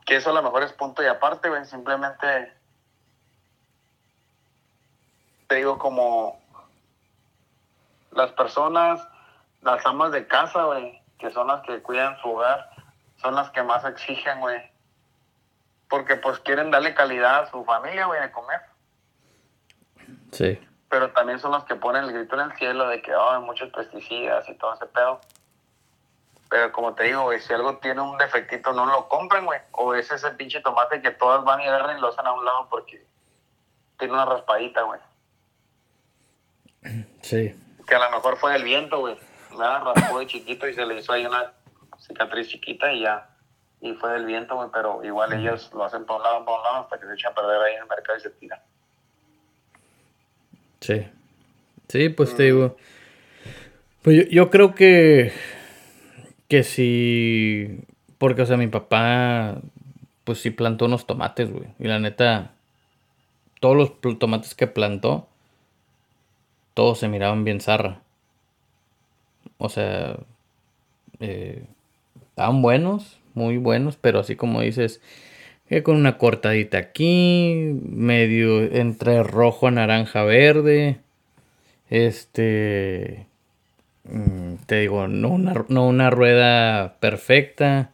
[0.04, 1.64] que eso a lo mejor es punto y aparte, güey.
[1.64, 2.59] Simplemente
[5.50, 6.40] te digo como
[8.12, 9.04] las personas,
[9.62, 12.70] las amas de casa, güey, que son las que cuidan su hogar,
[13.16, 14.62] son las que más exigen, güey.
[15.88, 18.60] Porque pues quieren darle calidad a su familia, güey, de comer.
[20.30, 20.68] Sí.
[20.88, 23.40] Pero también son las que ponen el grito en el cielo de que oh, hay
[23.40, 25.20] muchos pesticidas y todo ese pedo.
[26.48, 29.58] Pero como te digo, güey, si algo tiene un defectito, no lo compren, güey.
[29.72, 32.44] O es ese pinche tomate que todas van y agarran y lo hacen a un
[32.44, 33.04] lado porque
[33.98, 35.00] tiene una raspadita, güey.
[37.22, 37.54] Sí.
[37.86, 39.16] Que a lo mejor fue el viento, güey.
[39.58, 41.52] Nada, raspó de chiquito y se le hizo ahí una
[41.98, 43.28] cicatriz chiquita y ya.
[43.80, 46.64] Y fue del viento, güey, pero igual ellos lo hacen para un lado, para un
[46.64, 48.62] lado, hasta que se echan a perder ahí en el mercado y se tira.
[50.80, 51.06] Sí.
[51.88, 52.76] Sí, pues te digo.
[54.02, 55.32] Pues yo, yo creo que
[56.50, 57.80] que si.
[58.18, 59.56] Porque, o sea, mi papá.
[60.24, 61.68] Pues sí plantó unos tomates, güey.
[61.78, 62.52] Y la neta.
[63.60, 65.28] Todos los tomates que plantó.
[66.80, 68.00] Todos se miraban bien zarra.
[69.58, 70.16] O sea.
[71.18, 71.64] Eh,
[72.30, 73.18] estaban buenos.
[73.34, 73.96] Muy buenos.
[73.96, 75.02] Pero así como dices.
[75.82, 77.78] Con una cortadita aquí.
[77.82, 81.00] Medio entre rojo, naranja, verde.
[81.90, 83.26] Este
[84.04, 87.92] Mm, te digo, no una, no una rueda perfecta.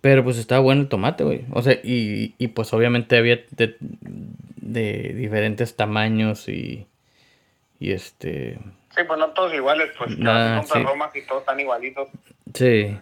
[0.00, 1.44] Pero pues estaba bueno el tomate, güey.
[1.50, 6.86] O sea, y, y pues obviamente había de, diferentes tamaños y,
[7.84, 8.58] y este...
[8.94, 10.78] Sí, pues no todos iguales, pues Nada, sí.
[11.14, 12.08] y todos están igualitos.
[12.54, 12.96] Sí.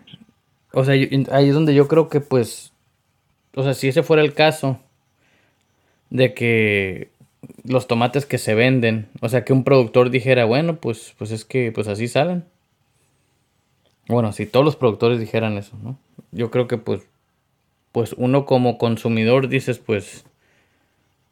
[0.72, 2.72] O sea, ahí es donde yo creo que pues...
[3.54, 4.80] O sea, si ese fuera el caso
[6.10, 7.10] de que
[7.64, 9.08] los tomates que se venden.
[9.20, 12.44] O sea, que un productor dijera, bueno, pues, pues es que pues así salen.
[14.08, 15.98] Bueno, si todos los productores dijeran eso, ¿no?
[16.32, 17.02] Yo creo que pues,
[17.92, 20.24] pues uno como consumidor dices, pues,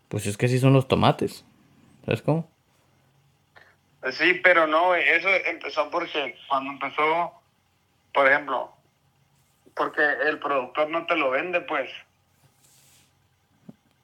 [0.08, 1.44] pues es que sí son los tomates.
[2.04, 2.48] ¿Sabes cómo?
[4.12, 7.34] Sí, pero no, eso empezó porque cuando empezó,
[8.14, 8.72] por ejemplo,
[9.74, 11.90] porque el productor no te lo vende, pues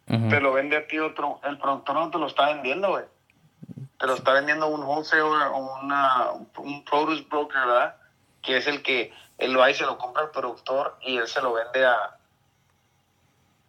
[0.07, 3.05] te lo vende a ti otro, el productor no te lo está vendiendo, güey.
[3.99, 7.97] Te lo está vendiendo un wholesaler o una, un produce broker, ¿verdad?
[8.43, 11.41] Que es el que él va y se lo compra al productor y él se
[11.41, 12.17] lo vende a,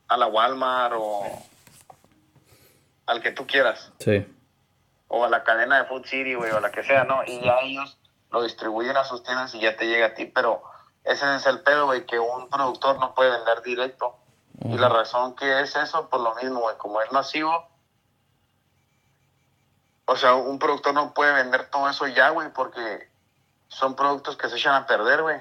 [0.09, 1.23] a la Walmart o
[3.07, 3.91] al que tú quieras.
[3.99, 4.25] Sí.
[5.07, 7.23] O a la cadena de Food City, güey, o la que sea, ¿no?
[7.25, 7.97] Y ya ellos
[8.31, 10.61] lo distribuyen a sus tiendas y ya te llega a ti, pero
[11.03, 14.17] ese es el pedo, güey, que un productor no puede vender directo
[14.65, 17.67] y la razón que es eso, por lo mismo, güey, como es masivo,
[20.05, 23.09] o sea, un productor no puede vender todo eso ya, güey, porque
[23.67, 25.37] son productos que se echan a perder, güey.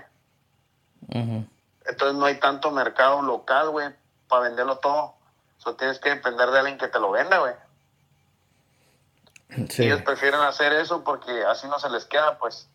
[1.09, 3.95] Entonces no hay tanto mercado local, güey,
[4.29, 5.15] para venderlo todo.
[5.65, 7.55] O tienes que depender de alguien que te lo venda, güey.
[9.49, 12.69] Ellos prefieren hacer eso porque así no se les queda, pues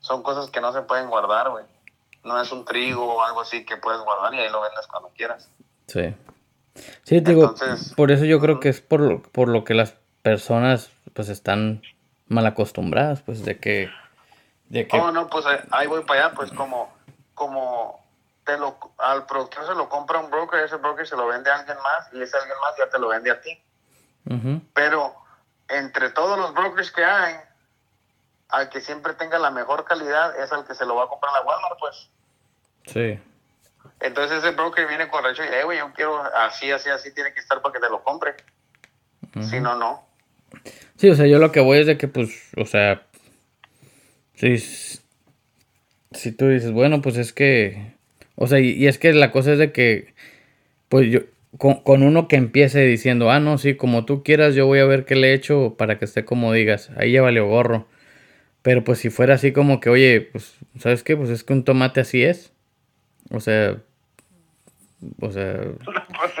[0.00, 1.64] son cosas que no se pueden guardar, güey.
[2.24, 5.10] No es un trigo o algo así que puedes guardar y ahí lo vendes cuando
[5.10, 5.48] quieras.
[5.86, 6.14] Sí.
[7.04, 7.54] Sí, digo,
[7.96, 11.82] por eso yo creo que es por lo, por lo que las personas pues están
[12.26, 13.90] mal acostumbradas, pues de que...
[14.68, 14.98] De que...
[14.98, 16.92] Oh, no, pues eh, ahí voy para allá, pues como,
[17.34, 18.04] como
[18.44, 21.60] te lo, al productor se lo compra un broker, ese broker se lo vende a
[21.60, 23.58] alguien más y ese alguien más ya te lo vende a ti.
[24.74, 25.14] Pero
[25.68, 27.34] entre todos los brokers que hay,
[28.48, 31.32] al que siempre tenga la mejor calidad es al que se lo va a comprar
[31.32, 32.08] la Walmart, pues.
[32.86, 33.18] Sí.
[34.00, 37.40] Entonces ese broker viene con y, eh, güey, yo quiero así, así, así, tiene que
[37.40, 38.34] estar para que te lo compre.
[39.40, 40.06] Si no, no.
[40.96, 43.02] Sí, o sea, yo lo que voy es de que, pues, o sea,
[44.34, 47.94] si, si tú dices, bueno, pues es que,
[48.36, 50.14] o sea, y, es que la cosa es de que,
[50.88, 51.20] pues yo,
[51.58, 55.04] con, uno que empiece diciendo, ah, no, sí, como tú quieras, yo voy a ver
[55.04, 57.88] qué le he hecho para que esté como digas, ahí ya vale gorro.
[58.62, 61.16] Pero pues si fuera así como que, oye, pues, ¿sabes qué?
[61.16, 62.52] Pues es que un tomate así es.
[63.30, 63.76] O sea,
[65.20, 65.60] o sea...
[66.18, 66.32] Pues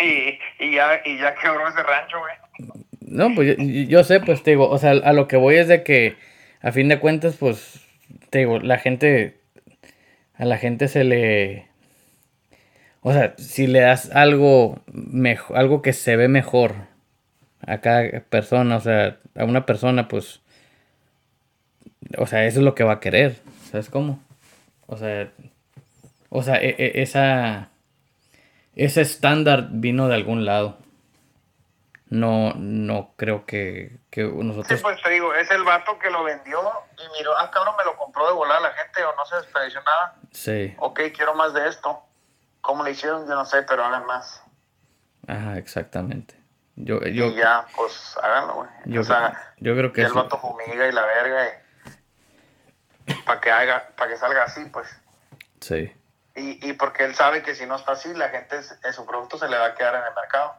[0.00, 2.74] y, y, ya, y ya quebró ese rancho, güey.
[3.00, 3.56] No, pues
[3.88, 6.16] yo, sé, pues te digo, o sea, a lo que voy es de que,
[6.60, 7.86] a fin de cuentas, pues,
[8.30, 9.38] te digo, la gente,
[10.34, 11.69] a la gente se le...
[13.02, 16.74] O sea, si le das algo, mejor, algo que se ve mejor
[17.66, 20.40] a cada persona, o sea, a una persona, pues,
[22.18, 23.36] o sea, eso es lo que va a querer,
[23.70, 24.22] ¿sabes cómo?
[24.86, 25.30] O sea,
[26.28, 27.70] o sea, e, e, esa,
[28.76, 30.78] ese estándar vino de algún lado.
[32.08, 34.66] No, no creo que, que nosotros...
[34.66, 36.60] Sí, pues te digo, es el vato que lo vendió
[36.98, 39.80] y miró, ah, cabrón, me lo compró de volar la gente o no se desperdició
[39.82, 40.16] nada.
[40.32, 40.74] Sí.
[40.78, 42.02] Ok, quiero más de esto.
[42.60, 44.42] Cómo le hicieron, yo no sé, pero hagan más.
[45.26, 46.38] Ajá, exactamente.
[46.76, 48.70] Yo, yo, y ya, pues háganlo, güey.
[48.86, 51.62] Yo, o sea, yo creo que el vato fumiga y la verga.
[53.26, 54.88] Para que, haga, para que salga así, pues.
[55.60, 55.92] Sí.
[56.36, 59.36] Y, y porque él sabe que si no está así, la gente, en su producto
[59.36, 60.54] se le va a quedar en el mercado.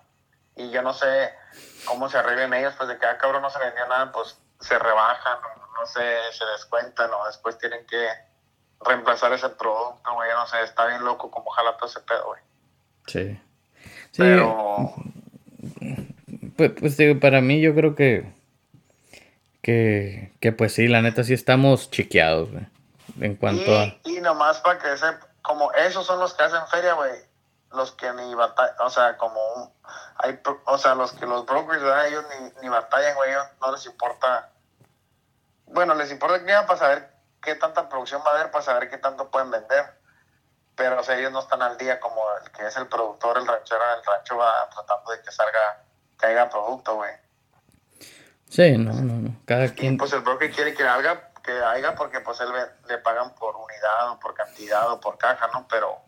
[0.55, 1.33] Y yo no sé
[1.85, 4.37] cómo se arreglen ellos, pues de que a ah, cabrón no se vendió nada, pues
[4.59, 5.39] se rebajan,
[5.77, 8.07] no, sé, se descuentan, o después tienen que
[8.85, 10.29] reemplazar ese producto, güey.
[10.31, 12.41] no sé, está bien loco como jala todo ese pedo, güey.
[13.07, 13.39] Sí.
[14.11, 14.17] sí.
[14.17, 14.93] Pero.
[16.57, 18.33] Pues, pues digo, para mí yo creo que.
[19.61, 22.65] Que, que pues sí, la neta sí estamos chiqueados, güey.
[23.19, 23.95] En cuanto a.
[24.05, 25.05] Y nomás para que se.
[25.41, 27.11] Como esos son los que hacen feria, güey.
[27.73, 29.73] Los que ni batallan, o sea, como
[30.17, 32.07] hay, o sea, los que los brokers, ¿verdad?
[32.07, 34.49] ellos ni, ni batallan, güey, no les importa.
[35.67, 37.10] Bueno, les importa que para saber
[37.41, 39.99] qué tanta producción va a haber, para saber qué tanto pueden vender.
[40.75, 43.47] Pero, o sea, ellos no están al día como el que es el productor, el
[43.47, 45.83] ranchero el rancho va tratando de que salga,
[46.17, 47.11] que haya producto, güey.
[48.49, 49.35] Sí, no, no, no.
[49.45, 49.97] Cada quien.
[49.97, 52.49] pues el broker quiere que haga, que haya porque pues él
[52.87, 55.67] le pagan por unidad o por cantidad o por caja, ¿no?
[55.69, 56.01] Pero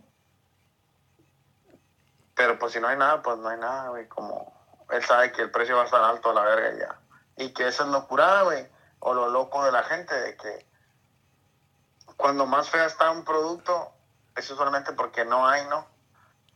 [2.35, 4.07] pero pues si no hay nada, pues no hay nada, güey.
[4.07, 4.53] Como
[4.89, 6.99] él sabe que el precio va a estar alto a la verga ya.
[7.37, 8.67] Y que esa es locura, güey.
[8.99, 10.65] O lo loco de la gente, de que
[12.17, 13.93] cuando más fea está un producto,
[14.35, 15.87] eso solamente porque no hay, ¿no?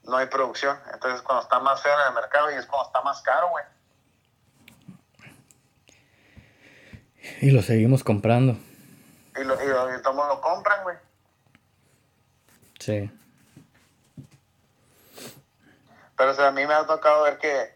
[0.03, 0.77] No hay producción.
[0.93, 3.65] Entonces cuando está más feo en el mercado y es cuando está más caro, güey.
[7.41, 8.57] Y lo seguimos comprando.
[9.35, 10.97] Y, lo, y, lo, y todos lo compran, güey.
[12.79, 13.11] Sí.
[16.15, 17.75] Pero a mí me ha tocado ver que,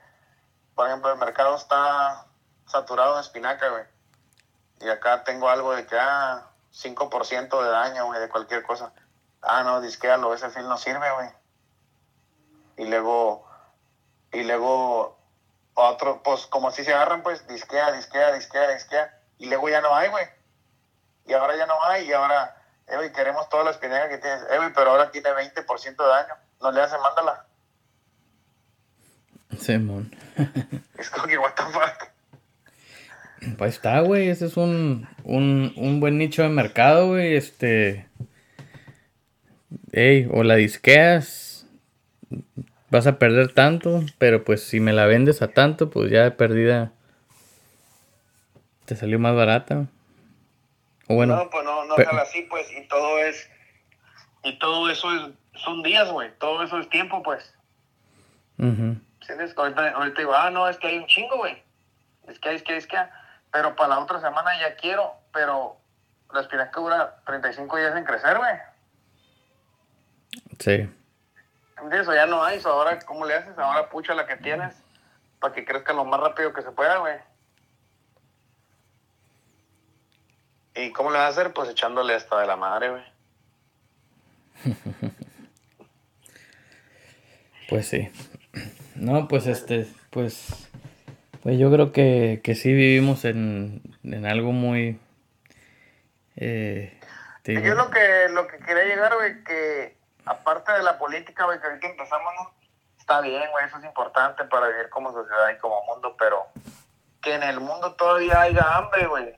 [0.73, 2.25] por ejemplo, el mercado está
[2.65, 3.83] saturado de espinaca, güey.
[4.79, 8.93] Y acá tengo algo de que, ah, 5% de daño, güey, de cualquier cosa.
[9.41, 11.29] Ah, no, disquealo, ese film no sirve, güey.
[12.77, 13.47] Y luego,
[14.31, 15.17] y luego,
[15.73, 19.19] otro, pues como así se agarran, pues, disquea, disquea, disquea, disquea.
[19.37, 20.25] Y luego ya no hay, güey.
[21.25, 22.55] Y ahora ya no hay, y ahora,
[22.87, 24.43] eh, güey, queremos toda la espinaca que tienes.
[24.49, 26.33] Eh, güey, pero ahora tiene 20% de daño.
[26.61, 27.45] No le hacen, mándala.
[29.59, 30.11] Simón.
[30.97, 32.11] es como que, what the fuck.
[33.57, 34.29] Pues está, güey.
[34.29, 37.35] Ese es un, un, un buen nicho de mercado, güey.
[37.35, 38.07] Este.
[39.91, 41.67] Ey, o la disqueas.
[42.89, 44.03] Vas a perder tanto.
[44.17, 46.91] Pero pues si me la vendes a tanto, pues ya de perdida.
[48.85, 49.87] Te salió más barata.
[51.07, 51.35] O bueno.
[51.35, 52.67] No, pues no, no así, pues.
[52.71, 53.49] Y todo es.
[54.43, 55.21] Y todo eso es,
[55.55, 56.29] son días, güey.
[56.39, 57.53] Todo eso es tiempo, pues.
[58.57, 59.55] Uh ¿Entiendes?
[59.55, 61.55] Ahorita, ahorita digo, ah, no, es que hay un chingo, güey.
[62.27, 62.97] Es que, es que, es que.
[63.51, 65.77] Pero para la otra semana ya quiero, pero
[66.33, 68.55] la espinaca dura 35 días en crecer, güey.
[70.59, 70.89] Sí.
[71.77, 72.07] ¿Entiendes?
[72.07, 73.57] O ya no hay, eso ahora, ¿cómo le haces?
[73.57, 74.75] Ahora pucha la que tienes
[75.39, 77.15] para que crezca lo más rápido que se pueda, güey.
[80.75, 81.53] ¿Y cómo le vas a hacer?
[81.53, 83.03] Pues echándole hasta de la madre, güey.
[87.69, 88.09] pues sí.
[88.95, 90.69] No, pues este, pues,
[91.43, 94.99] pues yo creo que, que sí vivimos en, en algo muy...
[96.35, 96.97] Eh,
[97.45, 101.67] yo lo que, lo que quería llegar, güey, que aparte de la política, güey, que
[101.67, 102.33] ahorita empezamos,
[102.99, 106.47] está bien, güey, eso es importante para vivir como sociedad y como mundo, pero
[107.21, 109.35] que en el mundo todavía haya hambre, güey.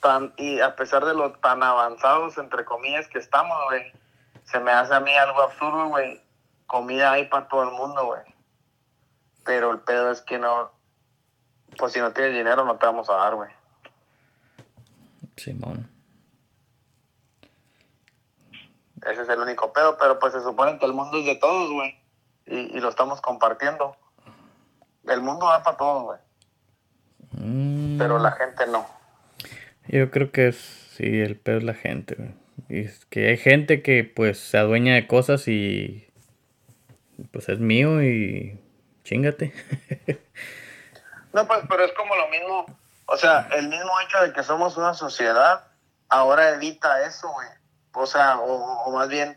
[0.00, 3.92] Tan, y a pesar de lo tan avanzados, entre comillas, que estamos, güey,
[4.44, 6.22] se me hace a mí algo absurdo, güey,
[6.66, 8.22] comida hay para todo el mundo, güey.
[9.50, 10.70] Pero el pedo es que no,
[11.76, 13.50] pues si no tienes dinero no te vamos a dar, güey.
[15.36, 15.90] Simón.
[19.04, 21.68] Ese es el único pedo, pero pues se supone que el mundo es de todos,
[21.72, 21.98] güey.
[22.46, 23.96] Y, lo estamos compartiendo.
[25.08, 26.18] El mundo va para todos, güey.
[27.32, 27.98] Mm.
[27.98, 28.86] Pero la gente no.
[29.88, 30.58] Yo creo que es,
[30.96, 32.34] sí, el pedo es la gente, güey.
[32.68, 36.06] Y es que hay gente que pues se adueña de cosas y
[37.32, 38.60] pues es mío y
[39.10, 39.52] chingate.
[41.32, 42.66] no, pues, pero es como lo mismo,
[43.06, 45.66] o sea, el mismo hecho de que somos una sociedad,
[46.08, 47.48] ahora evita eso, güey.
[47.92, 49.36] O sea, o, más bien,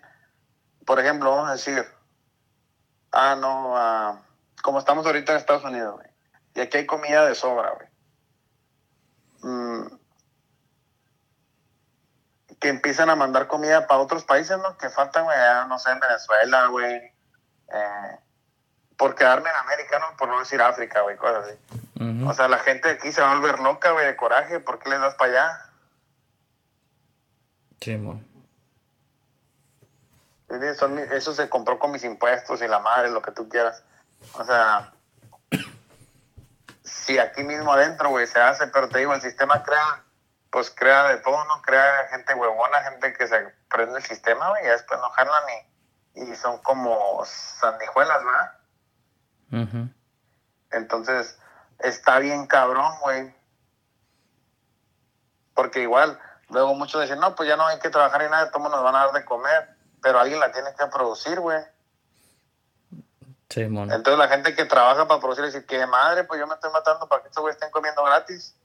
[0.85, 1.83] por ejemplo, vamos a decir,
[3.11, 4.21] ah, no, ah,
[4.61, 6.07] como estamos ahorita en Estados Unidos, güey,
[6.53, 7.87] y aquí hay comida de sobra, güey.
[9.41, 9.87] Mm,
[12.59, 14.77] que empiezan a mandar comida para otros países, ¿no?
[14.77, 16.93] Que faltan, güey, no sé, en Venezuela, güey,
[17.73, 18.19] eh,
[18.97, 20.15] por quedarme en América, ¿no?
[20.17, 21.57] Por no decir África, güey, cosas así.
[22.25, 24.59] O sea, la gente aquí se va a volver loca, güey, de coraje.
[24.59, 25.65] ¿Por qué les das para allá?
[27.81, 27.97] Sí,
[31.11, 33.83] eso se compró con mis impuestos y la madre, lo que tú quieras.
[34.33, 34.93] O sea,
[36.83, 40.03] si aquí mismo adentro, güey, se hace, pero te digo, el sistema crea,
[40.49, 41.61] pues crea de todo, ¿no?
[41.61, 45.43] Crea gente huevona, gente que se prende el sistema, güey, y después no jalan
[46.15, 48.62] y, y son como sandijuelas, ¿verdad?
[50.71, 51.37] Entonces,
[51.79, 53.33] está bien cabrón, güey.
[55.53, 58.71] Porque igual, luego muchos dicen, no, pues ya no hay que trabajar y nada, todos
[58.71, 61.59] nos van a dar de comer, pero alguien la tiene que producir, güey.
[63.49, 63.93] Sí, mono.
[63.93, 67.07] Entonces la gente que trabaja para producir dice, que madre, pues yo me estoy matando
[67.07, 68.55] para que estos güeyes estén comiendo gratis.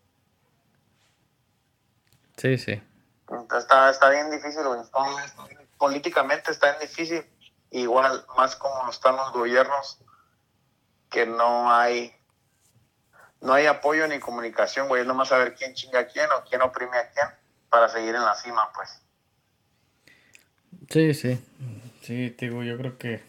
[2.39, 2.83] Sí, sí.
[3.29, 4.81] Entonces está, está bien difícil, güey.
[5.77, 7.27] políticamente está bien difícil.
[7.71, 9.99] Igual, más como están los gobiernos,
[11.11, 12.13] que no hay
[13.41, 15.03] no hay apoyo ni comunicación, güey.
[15.03, 17.27] Es nomás saber quién chinga a quién o quién oprime a quién
[17.71, 19.01] para seguir en la cima, pues.
[20.91, 21.39] Sí, sí.
[22.03, 23.21] Sí, digo, yo creo que.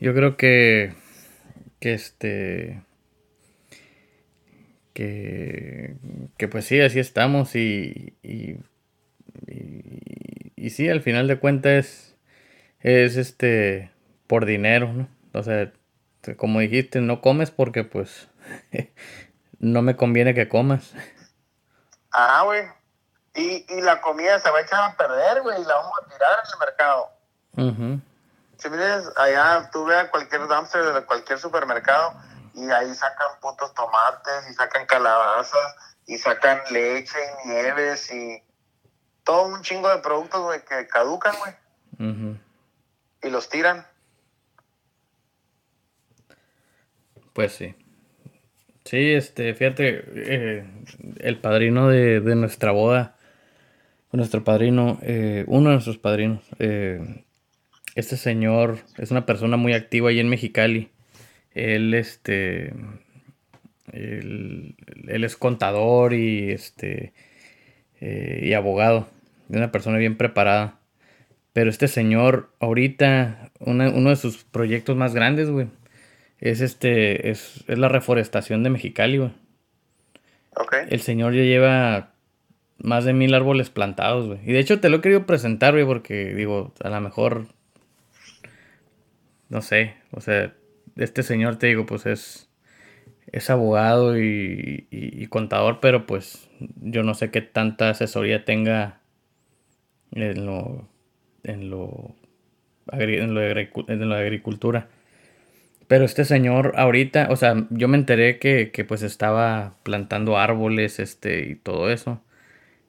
[0.00, 0.94] Yo creo que.
[1.80, 2.82] Que este.
[4.92, 5.96] Que.
[6.36, 8.14] Que pues sí, así estamos y.
[8.22, 8.58] Y,
[9.48, 12.14] y, y sí, al final de cuentas
[12.80, 13.90] es este.
[14.28, 15.08] Por dinero, ¿no?
[15.34, 15.72] O sea,
[16.36, 18.28] como dijiste, no comes porque pues
[19.58, 20.92] no me conviene que comas.
[22.12, 22.64] Ah, güey.
[23.34, 26.08] Y, y la comida se va a echar a perder, güey, y la vamos a
[26.08, 27.12] tirar en el mercado.
[28.58, 32.14] Si vienes allá, tú veas cualquier dumpster de cualquier supermercado
[32.54, 35.74] y ahí sacan putos tomates y sacan calabazas
[36.06, 38.42] y sacan leche y nieves y
[39.24, 41.54] todo un chingo de productos, güey, que caducan, güey.
[43.22, 43.86] Y los tiran.
[47.32, 47.74] Pues sí.
[48.84, 50.64] Sí, este, fíjate, eh,
[51.20, 53.16] el padrino de, nuestra boda,
[54.12, 57.24] nuestro padrino, eh, uno de nuestros padrinos, eh,
[57.94, 60.90] este señor es una persona muy activa ahí en Mexicali.
[61.54, 62.74] Él, este,
[63.92, 64.74] él,
[65.06, 67.12] es contador y, este,
[68.00, 69.08] y abogado,
[69.48, 70.80] es una persona bien preparada.
[71.52, 75.68] Pero este señor, ahorita, uno de sus proyectos más grandes, güey,
[76.42, 79.30] es este, es, la reforestación de Mexicali, güey.
[80.88, 82.14] El señor ya lleva
[82.78, 84.40] más de mil árboles plantados, güey.
[84.44, 87.46] Y de hecho te lo he querido presentar, güey, porque digo, a lo mejor,
[89.50, 90.52] no sé, o sea,
[90.96, 92.50] este señor, te digo, pues es,
[93.30, 99.00] es abogado y, contador, pero pues yo no sé qué tanta asesoría tenga
[100.10, 100.88] en lo,
[101.44, 102.16] en lo,
[102.90, 104.88] en lo, en lo de agricultura.
[105.92, 111.50] Pero este señor ahorita, o sea, yo me enteré que, pues estaba plantando árboles, este,
[111.50, 112.22] y todo eso.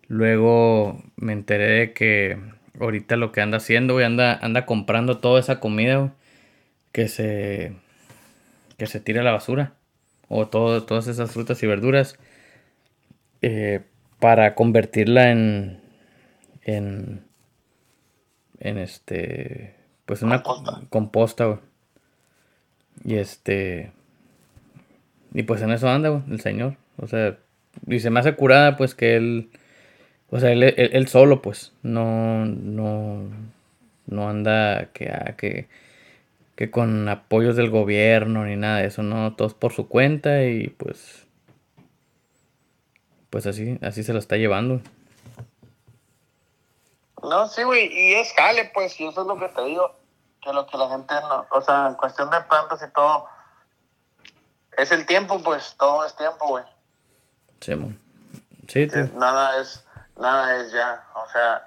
[0.08, 2.39] Luego me enteré de que
[2.80, 6.14] ahorita lo que anda haciendo, güey, anda, anda comprando toda esa comida,
[6.93, 7.76] que se,
[8.78, 9.74] que se tira a la basura.
[10.30, 12.18] O todo, todas esas frutas y verduras.
[13.41, 13.82] Eh,
[14.22, 15.82] para convertirla en,
[16.62, 17.26] en,
[18.60, 19.76] en este,
[20.06, 21.72] pues una composta, composta güey.
[23.04, 23.91] Y este.
[25.34, 26.78] Y pues en eso anda, el señor.
[26.97, 27.38] O sea,
[27.88, 29.49] y se me hace curada, pues que él.
[30.30, 31.74] O sea, él, solo, pues.
[31.84, 32.45] No.
[32.45, 33.24] No.
[34.08, 35.68] No anda que, ah, que.
[36.56, 39.36] Que con apoyos del gobierno ni nada de eso, no.
[39.36, 41.26] Todos por su cuenta y pues.
[43.30, 44.80] Pues así, así se lo está llevando.
[47.24, 49.95] No, sí, güey, y es jale, pues, y eso es lo que te digo
[50.43, 53.27] que lo que la gente no, o sea, en cuestión de plantas y todo,
[54.77, 56.65] es el tiempo, pues, todo es tiempo, güey.
[57.61, 57.73] Sí,
[58.67, 59.85] sí, Nada es,
[60.17, 61.65] nada es ya, o sea,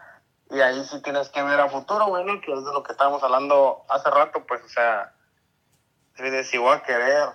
[0.51, 3.23] y ahí sí tienes que ver a futuro, güey, que es de lo que estábamos
[3.23, 5.13] hablando hace rato, pues, o sea,
[6.45, 7.29] si voy a querer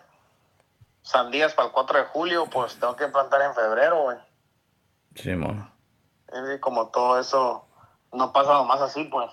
[1.02, 4.18] sandías para el 4 de julio, pues tengo que plantar en febrero, güey.
[5.16, 5.70] Sí, mono.
[6.34, 7.66] Y como todo eso
[8.14, 9.30] no pasa nomás así, pues.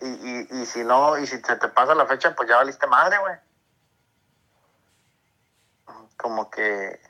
[0.00, 2.86] Y, y, y si no, y si se te pasa la fecha, pues ya valiste
[2.86, 3.34] madre, güey.
[6.16, 7.00] Como que,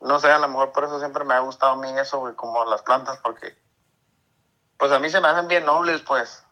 [0.00, 2.34] no sé, a lo mejor por eso siempre me ha gustado a mí eso, güey,
[2.34, 3.58] como las plantas, porque,
[4.78, 6.44] pues a mí se me hacen bien nobles, pues.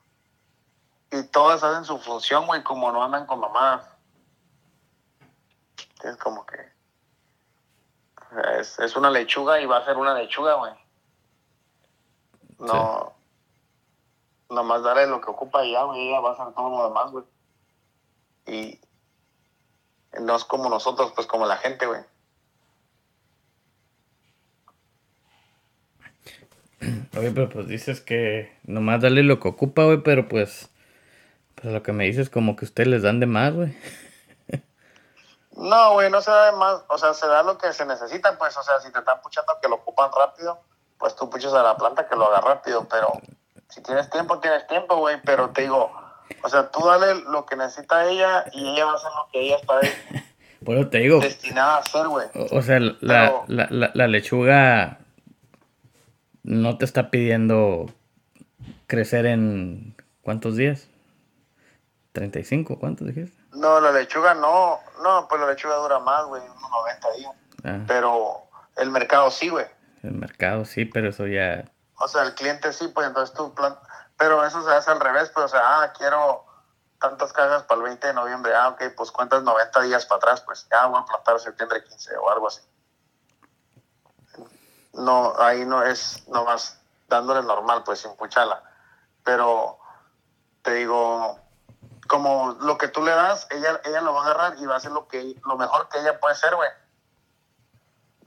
[1.11, 3.87] Y todas hacen su función, güey, como no andan con mamadas.
[6.05, 6.73] Es como que,
[8.59, 10.73] es, es una lechuga y va a ser una lechuga, güey.
[12.59, 13.18] No
[14.49, 17.11] nomás darle lo que ocupa y ya, güey, ella va a hacer todo lo demás,
[17.11, 17.25] güey.
[18.47, 18.81] Y
[20.21, 22.01] no es como nosotros, pues como la gente, güey.
[27.17, 30.71] Oye, pero pues dices que nomás dale lo que ocupa, güey, pero pues,
[31.57, 33.77] pues lo que me dices como que ustedes les dan de más, güey.
[35.57, 38.39] No, güey, no se da de más, o sea, se da lo que se necesita,
[38.39, 40.61] pues, o sea, si te están puchando que lo ocupan rápido,
[40.99, 43.13] pues tú puches a la planta que lo haga rápido, pero
[43.69, 45.91] si tienes tiempo, tienes tiempo, güey, pero te digo,
[46.43, 49.41] o sea, tú dale lo que necesita ella y ella va a hacer lo que
[49.41, 49.81] ella está
[50.61, 52.27] bueno, te digo, destinada a hacer, güey.
[52.51, 54.99] O, sea, la, la, la, la lechuga
[56.43, 57.87] no te está pidiendo
[58.87, 60.89] crecer en ¿cuántos días?
[62.15, 62.79] ¿35?
[62.79, 63.39] ¿Cuántos dijiste?
[63.53, 67.33] No, la lechuga no, no, pues la lechuga dura más, güey, unos 90 días.
[67.65, 67.85] Ah.
[67.87, 68.43] Pero
[68.77, 69.67] el mercado sí, güey.
[70.03, 71.65] El mercado sí, pero eso ya...
[71.99, 73.79] O sea, el cliente sí, pues entonces tú plan...
[74.17, 76.45] Pero eso se hace al revés, pues, o sea, ah, quiero
[77.01, 78.55] tantas cajas para el 20 de noviembre.
[78.55, 82.17] Ah, ok, pues cuentas 90 días para atrás, pues ya voy a plantar septiembre 15
[82.17, 82.61] o algo así.
[84.95, 88.63] No, ahí no es nomás dándole normal, pues sin puchala.
[89.23, 89.79] Pero
[90.63, 91.39] te digo,
[92.09, 94.79] como lo que tú le das, ella, ella lo va a agarrar y va a
[94.79, 96.71] hacer lo que lo mejor que ella puede ser, güey.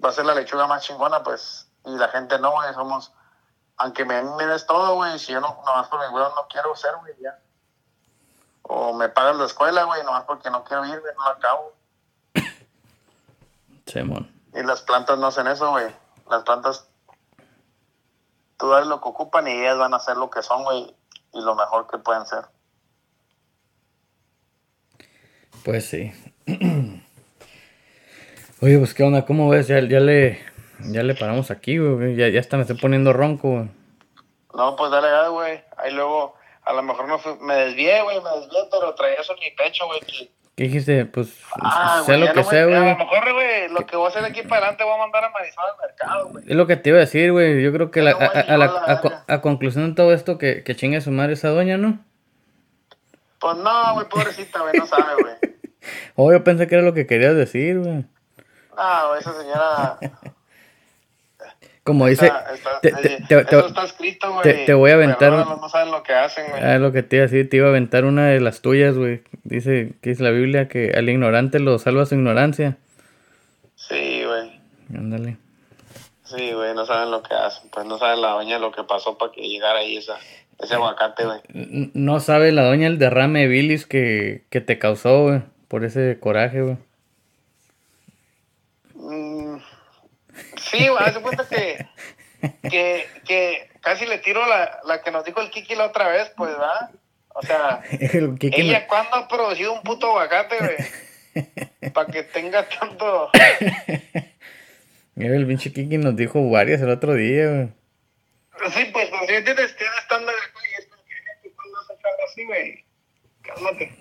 [0.03, 1.67] Va a ser la lechuga más chingona, pues.
[1.86, 3.11] Y la gente no, güey, somos.
[3.82, 6.75] Aunque me, me des todo, güey, si yo no, nomás por mi güey no quiero
[6.75, 7.39] ser, güey, ya.
[8.61, 11.73] O me pagan la escuela, güey, nomás porque no quiero ir, güey, no la acabo.
[13.88, 14.32] Simón.
[14.53, 15.88] Y las plantas no hacen eso, güey.
[16.29, 16.88] Las plantas,
[18.57, 20.95] tú das lo que ocupan y ellas van a hacer lo que son, güey,
[21.34, 22.45] y lo mejor que pueden ser.
[25.65, 26.13] Pues sí.
[28.61, 29.67] Oye, pues qué onda, ¿cómo ves?
[29.67, 30.51] Ya, ya le
[30.86, 32.15] ya le paramos aquí, güey.
[32.15, 33.69] Ya, ya está, me estoy poniendo ronco, güey.
[34.53, 35.61] No, pues dale, güey.
[35.77, 37.07] Ahí luego, a lo mejor
[37.41, 39.99] me, desvié, güey, me desvié, pero traía eso en mi pecho, güey.
[40.55, 41.05] ¿Qué dijiste?
[41.05, 42.75] Pues, ah, sé lo que sé, güey.
[42.75, 45.23] A lo mejor, güey, lo que voy a hacer aquí para adelante voy a mandar
[45.23, 46.43] a Marisol al mercado, güey.
[46.47, 47.63] Es lo que te iba a decir, güey.
[47.63, 51.11] Yo creo que la, a, la, a, conclusión de todo esto, que, que chingue su
[51.11, 52.03] madre esa doña, ¿no?
[53.39, 55.36] Pues no, güey, pobrecita, güey, no sabe, güey.
[56.15, 58.05] oh, yo pensé que era lo que querías decir, güey.
[58.77, 59.97] Ah, güey, esa señora...
[61.84, 62.32] Como dice,
[62.84, 64.65] te, te, eso está escrito, güey.
[64.65, 65.32] Te, voy a aventar.
[65.32, 66.61] no saben lo que hacen, güey.
[66.61, 68.95] Ah, lo que te iba a decir, te iba a aventar una de las tuyas,
[68.95, 69.23] güey.
[69.43, 72.77] Dice que es la Biblia que al ignorante lo salva su ignorancia.
[73.75, 74.61] Sí, güey.
[74.95, 75.38] Ándale.
[76.23, 77.67] Sí, güey, no saben lo que hacen.
[77.71, 80.17] Pues no saben la doña lo que pasó para que llegara ahí esa,
[80.59, 81.39] ese aguacate, güey.
[81.95, 85.41] No sabe la doña el derrame de bilis que, que te causó, güey.
[85.67, 86.77] Por ese coraje, güey.
[90.58, 91.86] Sí, güey, hace cuenta que,
[92.70, 96.32] que, que casi le tiro la, la que nos dijo el Kiki la otra vez,
[96.36, 96.92] pues, ¿va?
[97.34, 100.76] O sea, ella cuando ha producido un puto aguacate, güey.
[101.94, 103.32] Para que tenga tanto.
[105.16, 107.70] Mira, el pinche Kiki nos dijo varias el otro día, güey.
[108.72, 112.46] Sí, pues, pues si tienes, tienes estándar, güey, es como que cuando haces algo así,
[112.46, 112.86] güey.
[113.42, 113.92] Cálmate.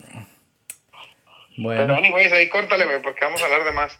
[1.57, 1.81] Bueno.
[1.83, 3.99] Pero, anyways, ahí córtale, güey, porque vamos a hablar de más.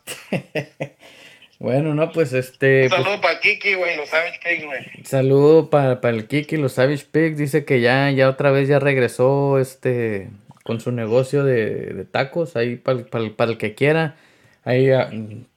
[1.61, 2.85] Bueno, no, pues este.
[2.85, 4.81] Un pues saludo para el Kiki, güey, los Savage Pigs, güey.
[5.05, 7.37] Saludo para, para el Kiki, los Savage Pigs.
[7.37, 10.31] Dice que ya, ya otra vez ya regresó este
[10.65, 14.17] con su negocio de, de tacos, ahí para, para, para el que quiera.
[14.65, 15.11] Ahí, ah,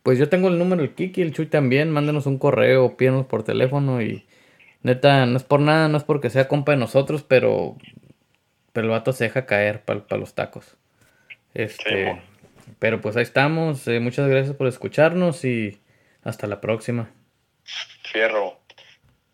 [0.04, 1.89] pues yo tengo el número del Kiki, el Chuy también.
[1.89, 4.26] Mándenos un correo, pídanos por teléfono y
[4.82, 7.78] neta, no es por nada, no es porque sea compa de nosotros, pero,
[8.74, 10.76] pero el vato se deja caer para los tacos.
[11.54, 12.22] Este,
[12.80, 13.88] pero pues ahí estamos.
[13.88, 15.80] Eh, muchas gracias por escucharnos y
[16.24, 17.11] hasta la próxima.
[18.03, 18.62] Fierro.